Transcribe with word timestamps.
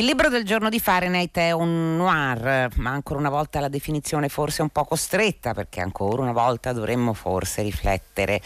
Il 0.00 0.06
libro 0.06 0.30
del 0.30 0.46
giorno 0.46 0.70
di 0.70 0.80
Fahrenheit 0.80 1.36
è 1.36 1.52
un 1.52 1.98
noir, 1.98 2.70
ma 2.76 2.88
ancora 2.88 3.18
una 3.18 3.28
volta 3.28 3.60
la 3.60 3.68
definizione 3.68 4.30
forse 4.30 4.60
è 4.60 4.62
un 4.62 4.70
po' 4.70 4.86
costretta 4.86 5.52
perché 5.52 5.82
ancora 5.82 6.22
una 6.22 6.32
volta 6.32 6.72
dovremmo 6.72 7.12
forse 7.12 7.60
riflettere 7.60 8.40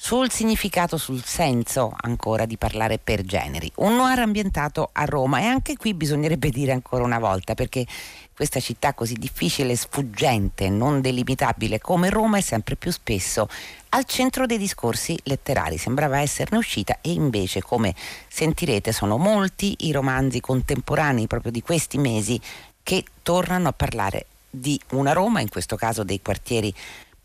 sul 0.00 0.30
significato, 0.30 0.96
sul 0.96 1.24
senso 1.24 1.92
ancora 2.02 2.46
di 2.46 2.56
parlare 2.56 2.98
per 2.98 3.22
generi. 3.22 3.70
Un 3.78 3.96
noir 3.96 4.20
ambientato 4.20 4.90
a 4.92 5.04
Roma 5.04 5.40
e 5.40 5.46
anche 5.46 5.76
qui 5.76 5.92
bisognerebbe 5.92 6.50
dire 6.50 6.70
ancora 6.70 7.02
una 7.02 7.18
volta 7.18 7.54
perché 7.54 7.84
questa 8.32 8.60
città 8.60 8.94
così 8.94 9.14
difficile, 9.14 9.74
sfuggente, 9.74 10.70
non 10.70 11.00
delimitabile 11.00 11.80
come 11.80 12.10
Roma 12.10 12.38
è 12.38 12.40
sempre 12.40 12.76
più 12.76 12.92
spesso 12.92 13.48
al 13.88 14.04
centro 14.04 14.46
dei 14.46 14.56
discorsi 14.56 15.18
letterari. 15.24 15.76
Sembrava 15.76 16.20
esserne 16.20 16.58
uscita 16.58 16.98
e 17.00 17.10
invece, 17.10 17.60
come 17.60 17.92
sentirete, 18.28 18.92
sono 18.92 19.18
molti 19.18 19.74
i 19.80 19.90
romanzi 19.90 20.40
contemporanei 20.40 21.26
proprio 21.26 21.50
di 21.50 21.60
questi 21.60 21.98
mesi 21.98 22.40
che 22.84 23.02
tornano 23.20 23.66
a 23.66 23.72
parlare 23.72 24.26
di 24.48 24.80
una 24.90 25.12
Roma, 25.12 25.40
in 25.40 25.48
questo 25.48 25.74
caso 25.74 26.04
dei 26.04 26.22
quartieri 26.22 26.72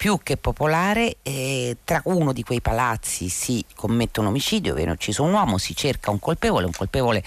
più 0.04 0.20
che 0.22 0.36
popolare, 0.36 1.16
eh, 1.22 1.78
tra 1.86 2.02
uno 2.08 2.34
di 2.34 2.44
quei 2.44 2.60
palazzi 2.60 3.30
si 3.30 3.64
commette 3.74 4.20
un 4.20 4.26
omicidio, 4.26 4.74
viene 4.74 4.92
ucciso 4.92 5.24
un 5.24 5.32
uomo, 5.32 5.58
si 5.58 5.74
cerca 5.74 6.12
un 6.12 6.20
colpevole, 6.20 6.66
un 6.66 6.74
colpevole 6.74 7.24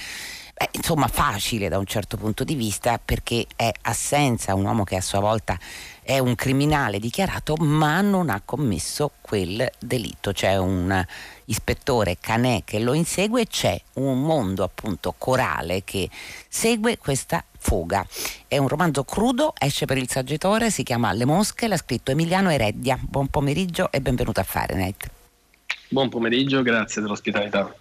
Beh, 0.59 0.70
insomma 0.73 1.06
facile 1.06 1.69
da 1.69 1.77
un 1.77 1.84
certo 1.84 2.16
punto 2.16 2.42
di 2.42 2.55
vista 2.55 2.98
perché 2.98 3.45
è 3.56 3.70
assenza 3.83 4.55
un 4.55 4.65
uomo 4.65 4.84
che 4.84 4.96
a 4.96 5.02
sua 5.02 5.20
volta 5.20 5.59
è 6.01 6.19
un 6.19 6.34
criminale 6.34 6.98
dichiarato 6.98 7.56
ma 7.56 8.01
non 8.01 8.30
ha 8.30 8.41
commesso 8.42 9.10
quel 9.20 9.70
delitto. 9.79 10.32
C'è 10.32 10.56
un 10.56 11.05
ispettore 11.45 12.16
Canè 12.19 12.62
che 12.65 12.79
lo 12.79 12.95
insegue 12.95 13.42
e 13.42 13.46
c'è 13.46 13.79
un 13.95 14.23
mondo 14.23 14.65
appunto 14.65 15.15
corale 15.19 15.84
che 15.84 16.09
segue 16.48 16.96
questa 16.96 17.45
fuga. 17.59 18.07
È 18.48 18.57
un 18.57 18.68
romanzo 18.68 19.04
crudo, 19.04 19.52
esce 19.59 19.84
per 19.84 19.98
il 19.98 20.09
saggiatore, 20.09 20.70
si 20.70 20.85
chiama 20.85 21.13
Le 21.13 21.26
mosche, 21.26 21.68
l'ha 21.68 21.76
scritto 21.76 22.13
Emiliano 22.13 22.48
Ereddia. 22.48 22.98
Buon 22.98 23.29
pomeriggio 23.29 23.93
e 23.93 24.01
benvenuto 24.01 24.41
a 24.41 24.45
Fahrenheit. 24.45 25.10
Buon 25.91 26.09
pomeriggio, 26.09 26.63
grazie 26.63 27.02
dell'ospitalità. 27.02 27.74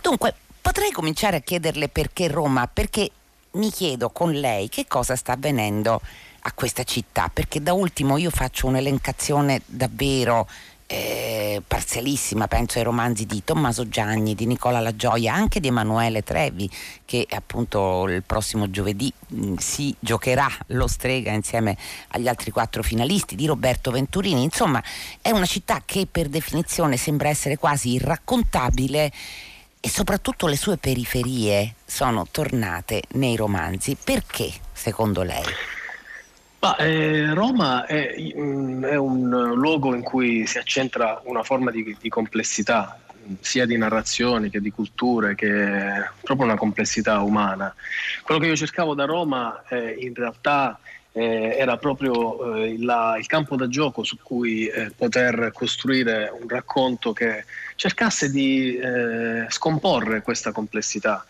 Dunque, 0.00 0.34
Potrei 0.60 0.90
cominciare 0.90 1.38
a 1.38 1.40
chiederle 1.40 1.88
perché 1.88 2.28
Roma, 2.28 2.66
perché 2.66 3.10
mi 3.52 3.70
chiedo 3.70 4.10
con 4.10 4.32
lei 4.32 4.68
che 4.68 4.86
cosa 4.86 5.16
sta 5.16 5.32
avvenendo 5.32 6.00
a 6.42 6.52
questa 6.52 6.84
città, 6.84 7.30
perché 7.32 7.62
da 7.62 7.72
ultimo 7.72 8.16
io 8.16 8.30
faccio 8.30 8.66
un'elencazione 8.66 9.62
davvero 9.66 10.46
eh, 10.92 11.62
parzialissima, 11.64 12.48
penso 12.48 12.78
ai 12.78 12.84
romanzi 12.84 13.24
di 13.24 13.44
Tommaso 13.44 13.88
Gianni, 13.88 14.34
di 14.34 14.44
Nicola 14.44 14.80
La 14.80 14.96
Gioia, 14.96 15.32
anche 15.32 15.60
di 15.60 15.68
Emanuele 15.68 16.24
Trevi, 16.24 16.68
che 17.04 17.26
appunto 17.30 18.08
il 18.08 18.24
prossimo 18.24 18.70
giovedì 18.70 19.12
mh, 19.28 19.46
mm, 19.46 19.54
si 19.56 19.94
giocherà 20.00 20.48
lo 20.68 20.88
strega 20.88 21.30
insieme 21.30 21.76
agli 22.08 22.26
altri 22.26 22.50
quattro 22.50 22.82
finalisti, 22.82 23.36
di 23.36 23.46
Roberto 23.46 23.92
Venturini. 23.92 24.42
Insomma, 24.42 24.82
è 25.22 25.30
una 25.30 25.46
città 25.46 25.80
che 25.84 26.08
per 26.10 26.28
definizione 26.28 26.96
sembra 26.96 27.28
essere 27.28 27.56
quasi 27.56 27.92
irraccontabile 27.92 29.12
e 29.80 29.88
soprattutto 29.88 30.46
le 30.46 30.56
sue 30.56 30.76
periferie 30.76 31.74
sono 31.84 32.26
tornate 32.30 33.02
nei 33.12 33.36
romanzi. 33.36 33.96
Perché, 34.02 34.50
secondo 34.72 35.22
lei? 35.22 35.44
Ma, 36.60 36.76
eh, 36.76 37.32
Roma 37.32 37.86
è, 37.86 38.14
mm, 38.36 38.84
è, 38.84 38.96
un 38.96 39.54
luogo 39.54 39.94
in 39.94 40.02
cui 40.02 40.46
si 40.46 40.58
accentra 40.58 41.22
una 41.24 41.42
forma 41.42 41.70
di, 41.70 41.96
di, 41.98 42.08
complessità, 42.10 43.00
sia 43.40 43.64
di 43.64 43.78
narrazioni 43.78 44.50
che 44.50 44.60
di 44.60 44.70
culture, 44.70 45.34
che 45.34 45.48
è 45.48 46.10
proprio 46.20 46.46
una 46.46 46.56
complessità 46.56 47.20
umana. 47.20 47.74
Quello 48.22 48.38
che 48.38 48.48
io 48.48 48.56
cercavo 48.56 48.92
da 48.92 49.06
Roma 49.06 49.62
eh, 49.68 49.96
in 50.00 50.12
realtà 50.14 50.78
eh, 51.12 51.56
era 51.58 51.76
proprio 51.76 52.54
eh, 52.56 52.76
la, 52.78 53.16
il 53.18 53.26
campo 53.26 53.56
da 53.56 53.68
gioco 53.68 54.04
su 54.04 54.16
cui 54.22 54.66
eh, 54.66 54.90
poter 54.96 55.50
costruire 55.52 56.32
un 56.38 56.48
racconto 56.48 57.12
che 57.12 57.44
cercasse 57.74 58.30
di 58.30 58.76
eh, 58.76 59.46
scomporre 59.48 60.22
questa 60.22 60.52
complessità. 60.52 61.24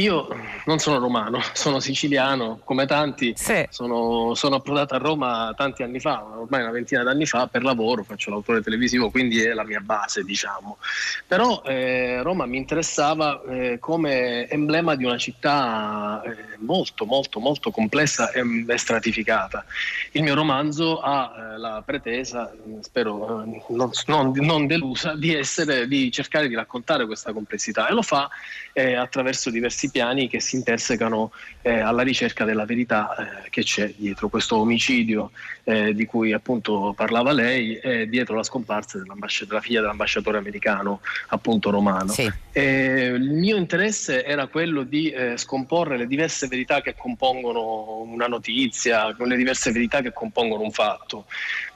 Io 0.00 0.28
non 0.64 0.78
sono 0.78 0.98
romano, 0.98 1.40
sono 1.52 1.78
siciliano, 1.78 2.60
come 2.64 2.86
tanti, 2.86 3.34
sì. 3.36 3.66
sono, 3.68 4.34
sono, 4.34 4.56
approdato 4.56 4.94
a 4.94 4.98
Roma 4.98 5.52
tanti 5.54 5.82
anni 5.82 6.00
fa, 6.00 6.24
ormai 6.24 6.62
una 6.62 6.70
ventina 6.70 7.02
d'anni 7.02 7.26
fa, 7.26 7.46
per 7.46 7.62
lavoro, 7.62 8.02
faccio 8.02 8.30
l'autore 8.30 8.62
televisivo, 8.62 9.10
quindi 9.10 9.42
è 9.42 9.52
la 9.52 9.64
mia 9.64 9.80
base, 9.80 10.24
diciamo. 10.24 10.78
Però 11.26 11.62
eh, 11.66 12.22
Roma 12.22 12.46
mi 12.46 12.56
interessava 12.56 13.42
eh, 13.48 13.78
come 13.78 14.48
emblema 14.48 14.94
di 14.94 15.04
una 15.04 15.18
città 15.18 16.22
eh, 16.24 16.56
molto, 16.60 17.04
molto, 17.04 17.38
molto 17.38 17.70
complessa 17.70 18.30
e, 18.30 18.42
e, 18.66 18.78
stratificata. 18.78 19.66
Il 20.12 20.22
mio 20.22 20.34
romanzo 20.34 21.00
ha 21.00 21.30
eh, 21.36 21.58
la 21.58 21.82
pretesa, 21.84 22.50
spero 22.80 23.42
eh, 23.42 23.62
non, 23.68 23.90
non, 24.06 24.32
non, 24.34 24.66
delusa, 24.66 25.14
di, 25.14 25.34
essere, 25.34 25.86
di 25.86 26.10
cercare 26.10 26.48
di 26.48 26.54
raccontare 26.54 27.04
questa 27.04 27.34
complessità 27.34 27.86
e 27.88 27.92
lo 27.92 28.02
fa 28.02 28.28
eh, 28.72 28.94
attraverso 28.94 29.50
diversi 29.50 29.89
diversi 29.90 30.00
piani 30.00 30.28
che 30.28 30.40
si 30.40 30.56
intersecano 30.56 31.32
eh, 31.62 31.80
alla 31.80 32.02
ricerca 32.02 32.44
della 32.44 32.64
verità 32.64 33.14
eh, 33.44 33.50
che 33.50 33.62
c'è 33.62 33.92
dietro 33.96 34.28
questo 34.28 34.56
omicidio 34.56 35.32
eh, 35.64 35.94
di 35.94 36.06
cui 36.06 36.32
appunto 36.32 36.94
parlava 36.96 37.32
lei 37.32 37.78
dietro 38.08 38.36
la 38.36 38.42
scomparsa 38.42 38.98
della 38.98 39.60
figlia 39.60 39.80
dell'ambasciatore 39.80 40.38
americano 40.38 41.00
appunto 41.28 41.70
romano. 41.70 42.12
Sì. 42.12 42.30
il 42.54 43.30
mio 43.32 43.56
interesse 43.56 44.24
era 44.24 44.46
quello 44.46 44.82
di 44.82 45.10
eh, 45.10 45.36
scomporre 45.36 45.96
le 45.96 46.06
diverse 46.06 46.46
verità 46.46 46.80
che 46.80 46.94
compongono 46.96 48.00
una 48.02 48.26
notizia, 48.26 49.14
le 49.18 49.36
diverse 49.36 49.72
verità 49.72 50.00
che 50.00 50.12
compongono 50.12 50.62
un 50.62 50.72
fatto. 50.72 51.26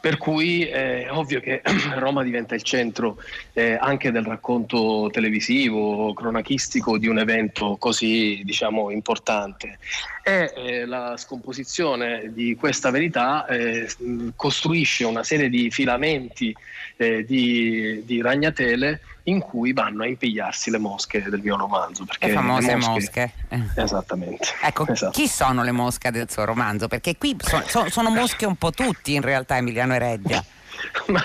Per 0.01 0.19
cui 0.19 0.65
è 0.65 1.09
ovvio 1.11 1.41
che 1.41 1.63
Roma 1.97 2.23
diventa 2.23 2.55
il 2.55 2.63
centro 2.63 3.19
eh, 3.53 3.77
anche 3.81 4.11
del 4.11 4.25
racconto 4.25 5.09
televisivo, 5.11 6.13
cronachistico 6.13 6.99
di 6.99 7.09
un 7.09 7.19
evento 7.19 7.77
così 7.79 8.04
diciamo, 8.45 8.91
importante. 8.91 9.79
E 10.23 10.53
eh, 10.57 10.87
la 10.87 11.17
scomposizione 11.17 12.33
di 12.33 12.57
questa 12.57 12.91
verità 12.91 13.47
eh, 13.47 13.89
costruisce 14.37 15.05
una 15.05 15.23
serie 15.23 15.49
di 15.49 15.71
filamenti 15.71 16.55
eh, 16.97 17.25
di, 17.25 18.03
di 18.05 18.23
ragnatele 18.23 19.01
in 19.25 19.41
cui 19.41 19.73
vanno 19.73 20.03
a 20.03 20.07
impigliarsi 20.07 20.71
le 20.71 20.79
mosche 20.79 21.23
del 21.23 21.41
mio 21.41 21.57
romanzo. 21.57 22.05
Le 22.19 22.29
famose 22.31 22.67
le 22.67 22.77
mosche. 22.77 23.33
mosche. 23.49 23.81
Esattamente. 23.81 24.49
Ecco, 24.63 24.87
esatto. 24.87 25.13
chi 25.13 25.27
sono 25.29 25.63
le 25.63 25.73
mosche 25.73 26.11
del 26.11 26.31
suo 26.31 26.45
romanzo? 26.45 26.89
Perché 26.89 27.17
qui 27.17 27.37
so, 27.41 27.63
so, 27.67 27.89
sono 27.91 28.11
mosche 28.11 28.45
un 28.47 28.57
po' 28.57 28.71
tutti 28.71 29.15
in 29.15 29.23
realtà, 29.23 29.57
Emiliano 29.57 29.95
Ereddia. 29.95 30.45
ma 31.09 31.23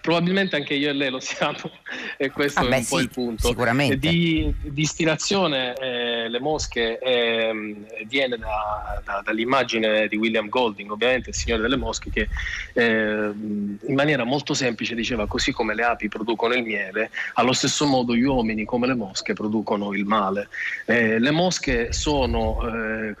probabilmente 0.00 0.56
anche 0.56 0.74
io 0.74 0.90
e 0.90 0.92
lei 0.92 1.10
lo 1.10 1.20
siamo 1.20 1.58
e 2.16 2.30
questo 2.30 2.60
ah, 2.60 2.66
è 2.66 2.68
beh, 2.68 2.76
un 2.76 2.86
po' 2.86 3.00
il 3.00 3.10
punto. 3.10 3.48
Sicuramente. 3.48 3.98
Di, 3.98 4.52
di 4.60 4.82
ispirazione 4.82 5.74
eh, 5.74 6.28
Le 6.28 6.40
Mosche 6.40 6.98
eh, 6.98 7.74
viene 8.06 8.36
da, 8.36 9.00
da, 9.04 9.22
dall'immagine 9.24 10.08
di 10.08 10.16
William 10.16 10.48
Golding, 10.48 10.90
ovviamente 10.90 11.30
il 11.30 11.34
Signore 11.34 11.62
delle 11.62 11.76
Mosche, 11.76 12.10
che 12.10 12.28
eh, 12.74 13.30
in 13.32 13.94
maniera 13.94 14.24
molto 14.24 14.54
semplice 14.54 14.94
diceva 14.94 15.26
così 15.26 15.52
come 15.52 15.74
le 15.74 15.82
api 15.82 16.08
producono 16.08 16.54
il 16.54 16.62
miele, 16.62 17.10
allo 17.34 17.52
stesso 17.52 17.86
modo 17.86 18.14
gli 18.14 18.22
uomini 18.22 18.64
come 18.64 18.86
le 18.86 18.94
mosche 18.94 19.32
producono 19.32 19.94
il 19.94 20.04
male. 20.04 20.48
Eh, 20.84 21.18
le 21.18 21.30
mosche 21.30 21.92
sono 21.92 22.60
eh, 22.66 23.14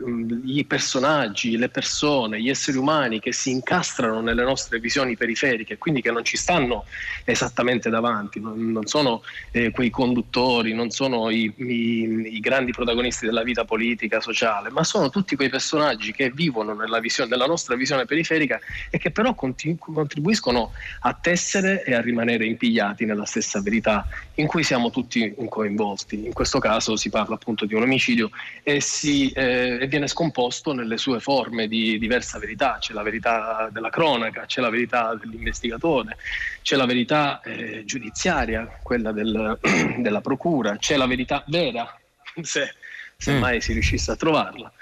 i 0.44 0.64
personaggi, 0.64 1.56
le 1.56 1.68
persone, 1.68 2.40
gli 2.40 2.48
esseri 2.48 2.76
umani 2.76 3.20
che 3.20 3.32
si 3.32 3.50
incastrano 3.50 4.20
nelle 4.20 4.42
nostre 4.42 4.78
visioni 4.78 5.16
periferiche 5.16 5.69
politiche, 5.70 5.78
quindi 5.78 6.00
che 6.00 6.10
non 6.10 6.24
ci 6.24 6.36
stanno 6.36 6.84
esattamente 7.24 7.90
davanti, 7.90 8.40
non, 8.40 8.72
non 8.72 8.86
sono 8.86 9.22
eh, 9.52 9.70
quei 9.70 9.90
conduttori, 9.90 10.72
non 10.72 10.90
sono 10.90 11.30
i, 11.30 11.52
i, 11.56 12.34
i, 12.34 12.40
grandi 12.40 12.72
protagonisti 12.72 13.26
della 13.26 13.42
vita 13.42 13.64
politica, 13.64 14.20
sociale, 14.20 14.70
ma 14.70 14.82
sono 14.84 15.10
tutti 15.10 15.36
quei 15.36 15.48
personaggi 15.48 16.12
che 16.12 16.30
vivono 16.30 16.74
nella, 16.74 16.98
visione, 16.98 17.30
nella 17.30 17.46
nostra 17.46 17.76
visione 17.76 18.04
periferica 18.04 18.58
e 18.90 18.98
che 18.98 19.10
però 19.10 19.34
continu- 19.34 19.78
contribuiscono 19.78 20.72
a 21.00 21.12
tessere 21.14 21.84
e 21.84 21.94
a 21.94 22.00
rimanere 22.00 22.46
impigliati 22.46 23.04
nella 23.04 23.26
stessa 23.26 23.60
verità 23.60 24.06
in 24.34 24.46
cui 24.46 24.62
siamo 24.62 24.90
tutti 24.90 25.34
coinvolti. 25.48 26.24
In 26.24 26.32
questo 26.32 26.58
caso 26.58 26.96
si 26.96 27.10
parla 27.10 27.34
appunto 27.34 27.66
di 27.66 27.74
un 27.74 27.82
omicidio 27.82 28.30
e, 28.62 28.80
si, 28.80 29.30
eh, 29.30 29.78
e 29.80 29.86
viene 29.86 30.06
scomposto 30.06 30.72
nelle 30.72 30.96
sue 30.96 31.20
forme 31.20 31.68
di 31.68 31.98
diversa 31.98 32.38
verità, 32.38 32.78
c'è 32.80 32.94
la 32.94 33.02
verità 33.02 33.68
della 33.70 33.90
cronaca, 33.90 34.46
c'è 34.46 34.60
la 34.60 34.70
verità 34.70 35.14
dell'investigazione 35.14 35.49
investigatore, 35.50 36.16
c'è 36.62 36.76
la 36.76 36.86
verità 36.86 37.40
eh, 37.42 37.84
giudiziaria, 37.84 38.78
quella 38.82 39.12
del, 39.12 39.58
della 39.98 40.20
procura, 40.20 40.76
c'è 40.76 40.96
la 40.96 41.06
verità 41.06 41.44
vera, 41.48 41.98
se, 42.42 42.74
se 43.16 43.32
mm. 43.32 43.38
mai 43.38 43.60
si 43.60 43.72
riuscisse 43.72 44.10
a 44.10 44.16
trovarla. 44.16 44.72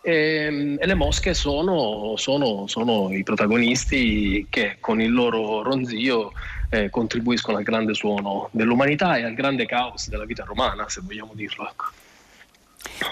E, 0.00 0.12
ehm, 0.12 0.76
e 0.78 0.86
le 0.86 0.94
mosche 0.94 1.34
sono, 1.34 2.14
sono, 2.16 2.66
sono, 2.66 3.12
i 3.12 3.22
protagonisti 3.24 4.46
che 4.48 4.76
con 4.80 5.00
il 5.00 5.12
loro 5.12 5.62
ronzio 5.62 6.32
eh, 6.70 6.88
contribuiscono 6.90 7.56
al 7.56 7.64
grande 7.64 7.94
suono 7.94 8.48
dell'umanità 8.52 9.16
e 9.16 9.24
al 9.24 9.34
grande 9.34 9.66
caos 9.66 10.08
della 10.08 10.24
vita 10.24 10.44
romana, 10.44 10.88
se 10.88 11.00
vogliamo 11.02 11.32
dirlo. 11.34 11.68
Ecco. 11.68 11.84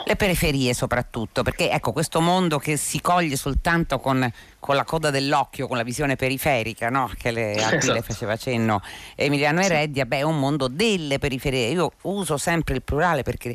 Le 0.05 0.17
periferie 0.17 0.75
soprattutto, 0.75 1.43
perché 1.43 1.71
ecco 1.71 1.93
questo 1.93 2.21
mondo 2.21 2.59
che 2.59 2.77
si 2.77 3.00
coglie 3.00 3.37
soltanto 3.37 3.99
con, 3.99 4.31
con 4.59 4.75
la 4.75 4.85
coda 4.85 5.11
dell'occhio, 5.11 5.69
con 5.69 5.77
la 5.77 5.83
visione 5.83 6.17
periferica, 6.17 6.88
no? 6.91 7.11
che 7.17 7.31
le, 7.31 7.53
a 7.53 7.69
cui 7.69 7.77
esatto. 7.79 7.93
le 7.93 8.03
faceva 8.03 8.37
cenno 8.37 8.81
Emiliano 9.15 9.61
Ereddia, 9.61 10.05
beh, 10.05 10.19
è 10.19 10.23
un 10.23 10.38
mondo 10.38 10.69
delle 10.69 11.19
periferie. 11.19 11.69
Io 11.69 11.93
uso 12.03 12.37
sempre 12.37 12.75
il 12.75 12.83
plurale 12.83 13.23
perché 13.23 13.55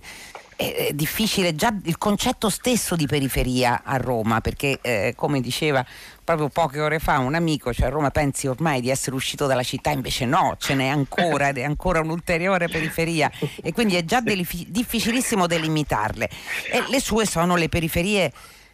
è 0.62 0.94
difficile 0.94 1.56
già 1.56 1.74
il 1.86 1.98
concetto 1.98 2.50
stesso 2.50 2.96
di 2.96 3.08
periferia 3.08 3.82
a 3.84 3.98
Roma, 3.98 4.42
perché 4.42 4.78
eh, 4.82 5.14
come 5.16 5.42
diceva 5.42 5.84
proprio 6.24 6.50
poche 6.50 6.80
ore 6.80 7.00
fa 7.00 7.18
un 7.18 7.34
amico, 7.34 7.74
cioè 7.74 7.88
a 7.88 7.90
Roma 7.90 8.12
pensi 8.12 8.46
ormai 8.46 8.80
di 8.80 8.90
essere 8.90 9.16
uscito 9.16 9.48
dalla 9.48 9.64
città, 9.64 9.90
invece 9.90 10.26
no, 10.26 10.56
ce 10.60 10.76
n'è 10.76 10.88
ancora 10.88 11.50
ed 11.50 11.58
è 11.60 11.64
ancora 11.64 12.02
un'ulteriore 12.02 12.68
periferia 12.68 13.32
e 13.62 13.74
quindi 13.74 13.96
è 13.96 14.06
già 14.06 14.22
difficilissimo 14.22 15.48
delimitarle. 15.48 16.30
E 16.72 16.84
le 16.90 17.00
sue 17.00 17.26
sono 17.26 17.56
le 17.56 17.68
periferie 17.68 18.32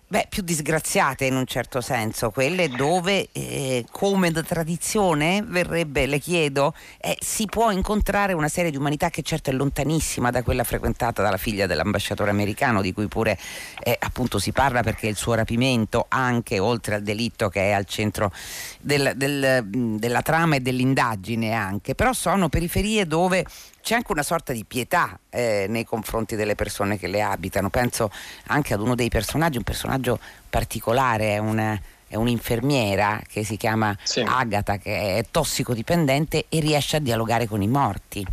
Beh, 0.10 0.28
più 0.30 0.42
disgraziate 0.42 1.26
in 1.26 1.36
un 1.36 1.46
certo 1.46 1.82
senso, 1.82 2.30
quelle 2.30 2.70
dove 2.70 3.28
eh, 3.34 3.84
come 3.92 4.32
da 4.32 4.42
tradizione 4.42 5.44
verrebbe, 5.46 6.06
le 6.06 6.20
chiedo, 6.20 6.74
eh, 7.02 7.18
si 7.20 7.46
può 7.46 7.72
incontrare 7.72 8.32
una 8.32 8.48
serie 8.48 8.72
di 8.72 8.78
umanità 8.78 9.10
che 9.10 9.22
certo 9.22 9.50
è 9.50 9.54
lontanissima 9.54 10.32
da 10.32 10.44
quella 10.44 10.64
frequentata 10.64 11.22
dalla 11.22 11.36
figlia 11.36 11.66
dell'ambasciatore 11.66 12.30
americano, 12.30 12.82
di 12.82 12.94
cui 12.94 13.10
pure 13.10 13.38
eh, 13.84 13.98
appunto 14.00 14.40
si 14.40 14.54
parla 14.54 14.82
perché 14.82 15.08
il 15.08 15.18
suo 15.18 15.34
rapimento, 15.34 16.06
anche 16.08 16.58
oltre 16.58 16.96
al 16.96 17.02
delitto 17.02 17.50
che 17.50 17.64
è 17.64 17.72
al 17.72 17.84
centro 17.84 18.32
del, 18.80 19.12
del, 19.14 19.66
della 19.66 20.22
trama 20.22 20.56
e 20.56 20.62
dell'indagine 20.62 21.52
anche, 21.52 21.96
però 21.96 22.14
sono 22.14 22.48
periferie 22.48 23.06
dove 23.06 23.46
c'è 23.88 23.96
anche 23.96 24.12
una 24.12 24.24
sorta 24.24 24.52
di 24.52 24.66
pietà 24.66 25.18
eh, 25.30 25.66
nei 25.70 25.86
confronti 25.86 26.36
delle 26.36 26.56
persone 26.56 27.00
che 27.00 27.08
le 27.08 27.22
abitano. 27.22 27.70
Penso 27.70 28.12
anche 28.48 28.74
ad 28.74 28.82
uno 28.82 28.96
dei 28.96 29.08
personaggi, 29.08 29.56
un 29.56 29.64
personaggio 29.64 30.20
particolare, 30.50 31.36
è, 31.36 31.38
una, 31.38 31.80
è 32.06 32.18
un'infermiera 32.18 33.22
che 33.26 33.46
si 33.46 33.56
chiama 33.56 33.98
sì. 34.04 34.20
Agata, 34.20 34.76
che 34.76 35.16
è 35.20 35.26
tossicodipendente 35.32 36.48
e 36.50 36.60
riesce 36.60 36.98
a 36.98 37.00
dialogare 37.00 37.48
con 37.48 37.62
i 37.62 37.68
morti. 37.70 38.28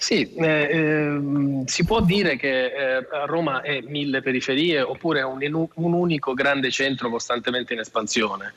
Sì, 0.00 0.32
eh, 0.32 0.46
eh, 0.46 1.62
si 1.66 1.84
può 1.84 2.00
dire 2.00 2.36
che 2.36 2.64
eh, 2.64 3.06
Roma 3.26 3.60
è 3.60 3.82
mille 3.82 4.22
periferie 4.22 4.80
oppure 4.80 5.20
è 5.20 5.24
un, 5.24 5.68
un, 5.74 5.92
unico 5.92 6.32
grande 6.32 6.70
centro 6.70 7.10
costantemente 7.10 7.74
in 7.74 7.80
espansione. 7.80 8.54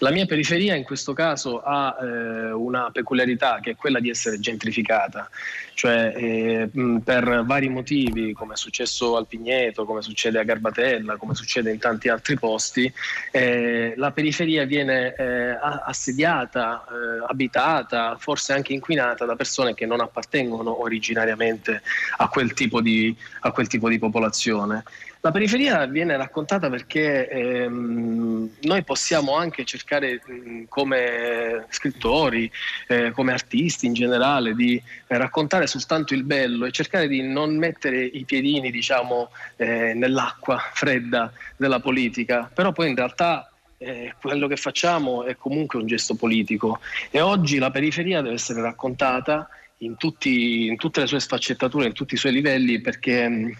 La 0.00 0.10
mia 0.10 0.26
periferia 0.26 0.74
in 0.74 0.84
questo 0.84 1.14
caso 1.14 1.62
ha 1.62 1.96
eh, 1.98 2.52
una 2.52 2.90
peculiarità 2.92 3.60
che 3.62 3.70
è 3.70 3.76
quella 3.76 3.98
di 3.98 4.10
essere 4.10 4.38
gentrificata, 4.38 5.30
cioè 5.72 6.12
eh, 6.14 6.68
per 7.02 7.44
vari 7.46 7.70
motivi, 7.70 8.34
come 8.34 8.52
è 8.52 8.56
successo 8.58 9.16
al 9.16 9.26
Pigneto, 9.26 9.86
come 9.86 10.02
succede 10.02 10.38
a 10.38 10.42
Garbatella, 10.44 11.16
come 11.16 11.34
succede 11.34 11.70
in 11.70 11.78
tanti 11.78 12.10
altri 12.10 12.38
posti, 12.38 12.92
eh, 13.30 13.94
la 13.96 14.10
periferia 14.10 14.66
viene 14.66 15.14
assediata, 15.14 16.84
abitata, 17.26 18.16
forse 18.18 18.52
anche 18.52 18.74
inquinata 18.74 19.24
da 19.24 19.34
persone 19.34 19.72
che 19.72 19.86
non 19.86 20.00
appartengono 20.00 20.73
originariamente 20.80 21.82
a 22.16 22.28
quel 22.28 22.52
tipo 22.52 22.80
di, 22.80 23.16
quel 23.52 23.66
tipo 23.66 23.88
di 23.88 23.98
popolazione. 23.98 24.82
La 25.24 25.30
periferia 25.30 25.86
viene 25.86 26.18
raccontata 26.18 26.68
perché 26.68 27.26
ehm, 27.26 28.50
noi 28.60 28.84
possiamo 28.84 29.34
anche 29.36 29.64
cercare 29.64 30.20
mh, 30.22 30.64
come 30.68 31.64
scrittori, 31.70 32.50
eh, 32.88 33.10
come 33.12 33.32
artisti 33.32 33.86
in 33.86 33.94
generale, 33.94 34.54
di 34.54 34.76
eh, 34.76 35.16
raccontare 35.16 35.66
soltanto 35.66 36.12
il 36.12 36.24
bello 36.24 36.66
e 36.66 36.72
cercare 36.72 37.08
di 37.08 37.22
non 37.22 37.56
mettere 37.56 38.04
i 38.04 38.24
piedini 38.24 38.70
diciamo, 38.70 39.30
eh, 39.56 39.94
nell'acqua 39.94 40.58
fredda 40.74 41.32
della 41.56 41.80
politica, 41.80 42.50
però 42.52 42.72
poi 42.72 42.90
in 42.90 42.96
realtà 42.96 43.50
eh, 43.78 44.12
quello 44.20 44.46
che 44.46 44.56
facciamo 44.56 45.24
è 45.24 45.36
comunque 45.36 45.78
un 45.78 45.86
gesto 45.86 46.16
politico 46.16 46.80
e 47.10 47.22
oggi 47.22 47.56
la 47.56 47.70
periferia 47.70 48.20
deve 48.20 48.34
essere 48.34 48.60
raccontata 48.60 49.48
in, 49.78 49.96
tutti, 49.96 50.66
in, 50.66 50.76
tutte 50.76 51.00
le 51.00 51.06
sue 51.06 51.20
sfaccettature, 51.20 51.86
in 51.86 51.92
tutti 51.92 52.14
i 52.14 52.18
suoi 52.18 52.32
livelli, 52.32 52.80
perché, 52.80 53.56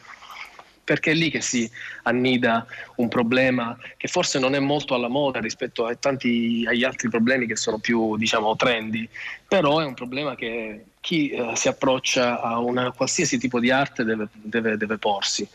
perché, 0.82 1.10
è 1.10 1.14
lì 1.14 1.30
che 1.30 1.40
si 1.40 1.70
annida 2.04 2.66
un 2.96 3.08
problema 3.08 3.76
che 3.96 4.08
forse 4.08 4.38
non 4.38 4.54
è 4.54 4.58
molto 4.58 4.94
alla 4.94 5.08
moda 5.08 5.40
rispetto 5.40 5.90
tanti, 5.98 6.64
agli 6.66 6.84
altri 6.84 7.08
problemi 7.08 7.46
che 7.46 7.56
sono 7.56 7.78
più 7.78 8.16
diciamo, 8.16 8.56
trendy, 8.56 9.08
però 9.46 9.80
è 9.80 9.84
un 9.84 9.94
problema 9.94 10.34
che 10.34 10.84
chi 11.04 11.28
eh, 11.28 11.50
si 11.54 11.68
approccia 11.68 12.40
a 12.40 12.58
una 12.60 12.90
qualsiasi 12.90 13.36
tipo 13.36 13.60
di 13.60 13.70
arte 13.70 14.04
deve, 14.04 14.26
deve, 14.32 14.78
deve 14.78 14.96
porsi. 14.96 15.46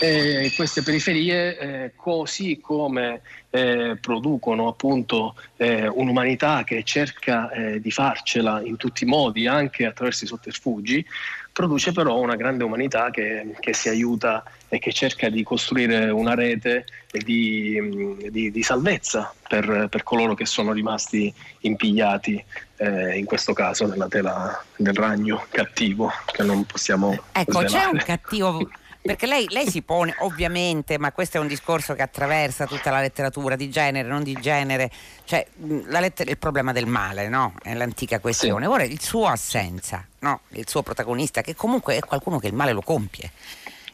E 0.00 0.50
queste 0.56 0.82
periferie, 0.82 1.58
eh, 1.58 1.92
così 1.94 2.58
come 2.58 3.20
eh, 3.50 3.98
producono 4.00 4.66
appunto 4.66 5.34
eh, 5.58 5.86
un'umanità 5.86 6.64
che 6.64 6.82
cerca 6.84 7.50
eh, 7.50 7.82
di 7.82 7.90
farcela 7.90 8.62
in 8.62 8.78
tutti 8.78 9.04
i 9.04 9.06
modi, 9.06 9.46
anche 9.46 9.84
attraverso 9.84 10.24
i 10.24 10.28
sotterfugi, 10.28 11.04
produce 11.54 11.92
però 11.92 12.18
una 12.18 12.34
grande 12.34 12.64
umanità 12.64 13.10
che, 13.10 13.54
che 13.60 13.72
si 13.74 13.88
aiuta 13.88 14.42
e 14.68 14.80
che 14.80 14.92
cerca 14.92 15.28
di 15.28 15.44
costruire 15.44 16.10
una 16.10 16.34
rete 16.34 16.84
di, 17.12 18.18
di, 18.28 18.50
di 18.50 18.62
salvezza 18.64 19.32
per, 19.48 19.86
per, 19.88 20.02
coloro 20.02 20.34
che 20.34 20.46
sono 20.46 20.72
rimasti 20.72 21.32
impigliati, 21.60 22.44
eh, 22.78 23.16
in 23.16 23.24
questo 23.24 23.52
caso 23.52 23.86
nella 23.86 24.08
tela 24.08 24.64
del 24.74 24.94
ragno 24.94 25.46
cattivo, 25.48 26.10
che 26.26 26.42
non 26.42 26.64
possiamo... 26.64 27.16
Ecco, 27.30 27.60
svelare. 27.60 27.68
c'è 27.68 27.84
un 27.84 28.02
cattivo 28.04 28.68
perché 29.04 29.26
lei, 29.26 29.46
lei, 29.50 29.68
si 29.68 29.82
pone 29.82 30.14
ovviamente, 30.20 30.96
ma 30.96 31.12
questo 31.12 31.36
è 31.36 31.40
un 31.40 31.46
discorso 31.46 31.92
che 31.92 32.00
attraversa 32.00 32.66
tutta 32.66 32.90
la 32.90 33.02
letteratura 33.02 33.54
di 33.54 33.68
genere, 33.68 34.08
non 34.08 34.22
di 34.22 34.32
genere, 34.40 34.90
cioè 35.24 35.46
lettera, 35.58 36.30
il 36.30 36.38
problema 36.38 36.72
del 36.72 36.86
male, 36.86 37.28
no? 37.28 37.52
È 37.62 37.74
l'antica 37.74 38.18
questione. 38.18 38.64
Sì. 38.64 38.70
Ora 38.70 38.82
il 38.84 39.02
suo 39.02 39.26
assenza, 39.26 40.06
no? 40.20 40.40
Il 40.52 40.66
suo 40.66 40.82
protagonista, 40.82 41.42
che 41.42 41.54
comunque 41.54 41.96
è 41.96 42.00
qualcuno 42.00 42.38
che 42.38 42.46
il 42.46 42.54
male 42.54 42.72
lo 42.72 42.80
compie. 42.80 43.30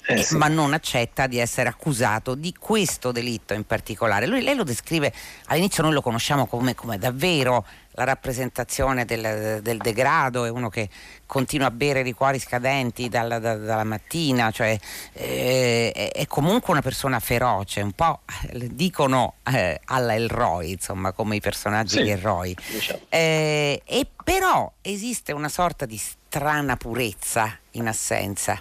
Eh, 0.06 0.22
sì. 0.22 0.36
ma 0.36 0.48
non 0.48 0.72
accetta 0.72 1.26
di 1.26 1.38
essere 1.38 1.68
accusato 1.68 2.34
di 2.34 2.54
questo 2.58 3.10
delitto 3.10 3.52
in 3.52 3.64
particolare. 3.64 4.26
Lui, 4.26 4.42
lei 4.42 4.54
lo 4.54 4.64
descrive, 4.64 5.12
all'inizio 5.46 5.82
noi 5.82 5.92
lo 5.92 6.02
conosciamo 6.02 6.46
come, 6.46 6.74
come 6.74 6.98
davvero 6.98 7.66
la 8.00 8.04
rappresentazione 8.04 9.04
del, 9.04 9.60
del, 9.62 9.76
degrado, 9.76 10.46
è 10.46 10.48
uno 10.48 10.70
che 10.70 10.88
continua 11.26 11.66
a 11.66 11.70
bere 11.70 12.02
liquori 12.02 12.38
scadenti 12.38 13.10
dalla, 13.10 13.38
da, 13.38 13.56
dalla 13.56 13.84
mattina, 13.84 14.50
cioè 14.50 14.78
eh, 15.12 15.92
è, 15.92 16.26
comunque 16.26 16.72
una 16.72 16.80
persona 16.80 17.20
feroce, 17.20 17.82
un 17.82 17.92
po' 17.92 18.20
dicono 18.72 19.34
eh, 19.52 19.80
alla 19.84 20.14
Elroy, 20.14 20.70
insomma, 20.72 21.12
come 21.12 21.36
i 21.36 21.40
personaggi 21.40 21.98
sì, 21.98 22.02
di 22.04 22.10
Elroy. 22.10 22.54
Diciamo. 22.72 23.00
Eh, 23.10 23.82
e 23.84 24.06
però 24.24 24.72
esiste 24.80 25.32
una 25.32 25.50
sorta 25.50 25.84
di 25.84 25.98
strana 25.98 26.76
purezza 26.76 27.54
in 27.72 27.86
assenza. 27.86 28.58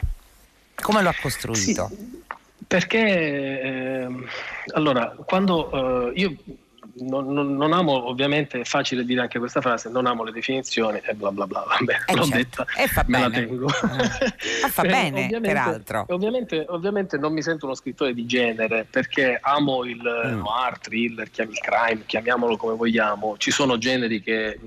Come 0.76 1.02
lo 1.02 1.08
ha 1.08 1.16
costruito? 1.20 1.90
Sì, 1.90 2.24
perché 2.68 3.00
eh, 3.62 4.08
allora, 4.74 5.16
quando 5.26 6.12
eh, 6.12 6.20
io 6.20 6.36
non, 7.00 7.32
non, 7.32 7.56
non, 7.56 7.74
amo, 7.74 8.08
ovviamente 8.08 8.62
è 8.62 8.64
facile 8.64 9.04
dire 9.06 9.22
anche 9.22 9.40
questa 9.40 9.62
frase, 9.62 9.90
non 9.90 10.06
amo 10.06 10.24
le 10.24 10.32
definizioni 10.32 11.00
e 11.04 11.14
bla 11.14 11.32
bla 11.32 11.48
bla, 11.48 11.66
vabbè, 11.68 11.98
eh 12.08 12.16
l'ho 12.16 12.24
certo. 12.24 12.66
detta, 12.66 12.82
e 12.82 12.88
fa 12.88 13.04
me 13.08 13.18
bene. 13.18 13.28
la 13.28 13.46
tengo. 13.46 13.68
Eh. 13.68 14.70
fa 14.70 14.82
bene, 14.84 15.26
ovviamente, 15.26 15.40
peraltro. 15.42 16.06
Ovviamente, 16.10 16.66
ovviamente, 16.70 17.18
non 17.18 17.34
mi 17.34 17.42
sento 17.42 17.66
uno 17.66 17.76
scrittore 17.76 18.14
di 18.14 18.26
genere 18.26 18.86
perché 18.90 19.40
amo 19.42 19.84
il 19.86 20.02
mm. 20.02 20.38
noir, 20.38 20.80
thriller, 20.80 21.30
chiami 21.30 21.52
il 21.52 21.60
crime, 21.60 22.04
chiamiamolo 22.06 22.58
come 22.58 22.76
vogliamo, 22.76 23.36
ci 23.38 23.52
sono 23.52 23.78
generi 23.78 24.22
che 24.22 24.60